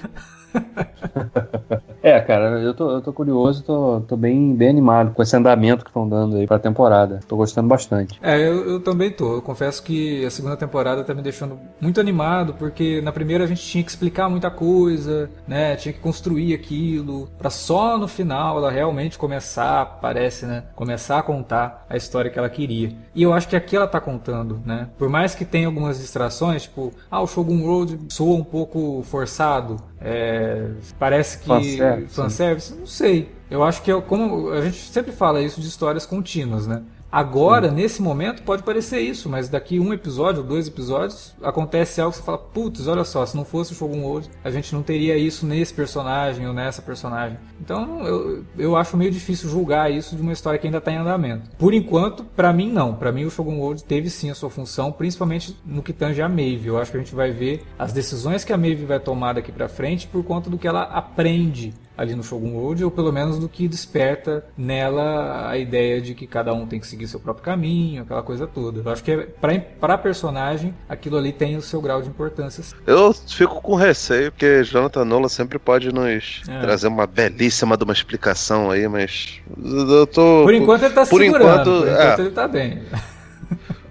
É, 2.03 2.21
cara, 2.21 2.61
eu 2.61 2.75
tô, 2.75 2.91
eu 2.91 3.01
tô 3.01 3.13
curioso, 3.13 3.63
tô, 3.63 4.01
tô 4.01 4.17
bem, 4.17 4.57
bem 4.57 4.69
animado 4.69 5.15
com 5.15 5.23
esse 5.23 5.37
andamento 5.37 5.85
que 5.85 5.91
estão 5.91 6.09
dando 6.09 6.37
aí 6.37 6.49
pra 6.49 6.59
temporada. 6.59 7.21
Tô 7.29 7.37
gostando 7.37 7.69
bastante. 7.69 8.19
É, 8.21 8.37
eu, 8.37 8.69
eu 8.71 8.81
também 8.81 9.11
tô. 9.11 9.35
Eu 9.35 9.43
confesso 9.43 9.81
que 9.83 10.25
a 10.27 10.31
segunda 10.31 10.57
temporada 10.57 11.05
tá 11.05 11.15
me 11.15 11.23
deixando 11.23 11.61
muito 11.81 12.01
animado, 12.01 12.55
porque 12.55 13.01
na 13.01 13.13
primeira 13.13 13.45
a 13.45 13.47
gente 13.47 13.63
tinha 13.63 13.85
que 13.85 13.91
explicar 13.91 14.29
muita 14.29 14.51
coisa, 14.51 15.31
né? 15.47 15.77
Tinha 15.77 15.93
que 15.93 16.01
construir 16.01 16.55
aquilo, 16.55 17.29
pra 17.39 17.51
só 17.51 17.97
no 17.97 18.09
final 18.09 18.59
ela 18.59 18.71
realmente 18.71 19.17
começar, 19.17 20.01
parece, 20.01 20.45
né? 20.45 20.65
Começar 20.75 21.21
a 21.21 21.23
contar 21.23 21.87
a 21.89 21.97
história 21.97 22.33
que 22.33 22.39
ela 22.39 22.51
queria. 22.51 22.91
E 23.15 23.23
eu 23.23 23.33
acho 23.33 23.49
que 23.49 23.55
aqui 23.55 23.77
ela 23.77 23.87
tá 23.87 24.01
contando, 24.01 24.61
né? 24.67 24.89
Por 24.99 25.09
mais 25.09 25.37
que 25.37 25.45
tenha 25.45 25.69
algumas 25.69 26.01
distrações, 26.01 26.63
tipo, 26.65 26.93
ah, 27.09 27.21
o 27.21 27.29
Shogun 27.29 27.65
Road 27.65 27.99
soa 28.09 28.35
um 28.37 28.45
pouco 28.45 29.03
forçado, 29.05 29.77
é, 30.05 30.69
parece 30.99 31.39
que 31.39 31.47
Fanservice. 31.47 32.15
fanservice, 32.15 32.75
não 32.75 32.87
sei. 32.87 33.31
Eu 33.51 33.63
acho 33.63 33.83
que 33.83 33.91
é 33.91 34.01
como 34.01 34.51
a 34.51 34.61
gente 34.63 34.79
sempre 34.91 35.13
fala 35.13 35.41
isso 35.41 35.61
de 35.61 35.69
histórias 35.69 36.05
contínuas, 36.07 36.67
né? 36.67 36.83
Agora, 37.13 37.71
nesse 37.71 38.01
momento, 38.01 38.43
pode 38.43 38.63
parecer 38.63 39.01
isso, 39.01 39.29
mas 39.29 39.47
daqui 39.47 39.79
um 39.79 39.93
episódio 39.93 40.43
dois 40.43 40.67
episódios 40.67 41.35
acontece 41.43 42.01
algo 42.01 42.13
que 42.13 42.17
você 42.17 42.25
fala, 42.25 42.39
putz, 42.39 42.87
olha 42.87 43.05
só, 43.05 43.27
se 43.27 43.37
não 43.37 43.45
fosse 43.45 43.73
o 43.73 43.75
Shogun 43.75 44.03
World, 44.03 44.31
a 44.43 44.51
gente 44.51 44.75
não 44.75 44.83
teria 44.83 45.15
isso 45.19 45.45
nesse 45.45 45.75
personagem 45.75 46.49
ou 46.49 46.55
nessa 46.55 46.81
personagem. 46.81 47.37
Então, 47.61 48.01
eu, 48.07 48.45
eu 48.57 48.77
acho 48.77 48.97
meio 48.97 49.11
difícil 49.11 49.51
julgar 49.51 49.93
isso 49.93 50.17
de 50.17 50.23
uma 50.23 50.33
história 50.33 50.59
que 50.59 50.67
ainda 50.67 50.79
está 50.79 50.91
em 50.91 50.97
andamento. 50.97 51.51
Por 51.59 51.75
enquanto, 51.75 52.25
pra 52.25 52.51
mim 52.51 52.73
não. 52.73 52.95
Pra 52.95 53.13
mim 53.13 53.27
o 53.27 53.31
Shogun 53.31 53.59
World 53.59 53.85
teve 53.85 54.09
sim 54.09 54.31
a 54.31 54.35
sua 54.35 54.49
função, 54.49 54.91
principalmente 54.91 55.55
no 55.67 55.83
que 55.83 55.93
tange 55.93 56.23
a 56.23 56.29
Maeve. 56.31 56.69
Eu 56.69 56.79
acho 56.79 56.91
que 56.91 56.97
a 56.97 57.01
gente 57.01 57.15
vai 57.15 57.31
ver 57.31 57.63
as 57.79 57.93
decisões 57.93 58.43
que 58.43 58.55
a 58.55 58.57
Maeve 58.57 58.87
vai 58.87 58.99
tomar 58.99 59.35
daqui 59.35 59.53
pra 59.53 59.69
frente 59.69 60.07
por 60.07 60.25
conta 60.25 60.49
do 60.49 60.57
que 60.57 60.67
ela 60.67 60.85
aprende 60.85 61.75
ali 62.03 62.17
no 62.17 62.25
Shogun 62.25 62.55
World, 62.55 62.85
ou 62.85 62.91
pelo 62.91 63.13
menos 63.13 63.39
do 63.39 63.49
que 63.49 63.69
desperta 63.69 64.45
nela 64.59 65.49
a 65.49 65.57
ideia 65.57 66.01
de 66.01 66.15
que 66.15 66.27
cada 66.27 66.53
um 66.53 66.67
tem 66.67 66.81
que 66.81 66.87
seguir 66.87 67.07
seu 67.07 67.21
próprio 67.21 67.45
caminho, 67.45 68.03
aquela 68.03 68.23
coisa 68.23 68.45
toda. 68.45 68.83
Eu 68.85 68.93
acho 68.93 69.05
que 69.05 69.13
é, 69.13 69.19
pra, 69.19 69.57
pra 69.61 69.97
personagem, 69.97 70.75
aquilo 70.89 71.17
ali 71.17 71.33
tem 71.33 71.57
o 71.57 71.63
seu 71.63 71.81
grau 71.81 72.03
de 72.03 72.09
importância. 72.09 72.65
Eu 72.85 73.15
fico 73.15 73.63
com 73.63 73.77
receio, 73.77 74.33
porque 74.33 74.65
Jonathan 74.65 75.05
Nola 75.05 75.29
sempre 75.29 75.61
pode 75.61 75.93
nos 75.93 76.43
é. 76.49 76.61
trazer 76.61 76.89
uma 76.89 77.07
belíssima 77.07 77.77
de 77.77 77.85
uma 77.85 77.93
explicação 77.93 78.69
aí, 78.69 78.89
mas 78.89 79.41
eu 79.57 80.07
tô... 80.09 80.43
Por 80.43 80.55
enquanto 80.55 80.83
ele 80.83 80.95
tá 80.95 81.07
por 81.07 81.21
segurando, 81.21 81.53
enquanto, 81.53 81.65
por 81.65 81.89
enquanto 81.89 82.19
é. 82.19 82.23
ele 82.23 82.31
tá 82.31 82.49
bem 82.49 82.83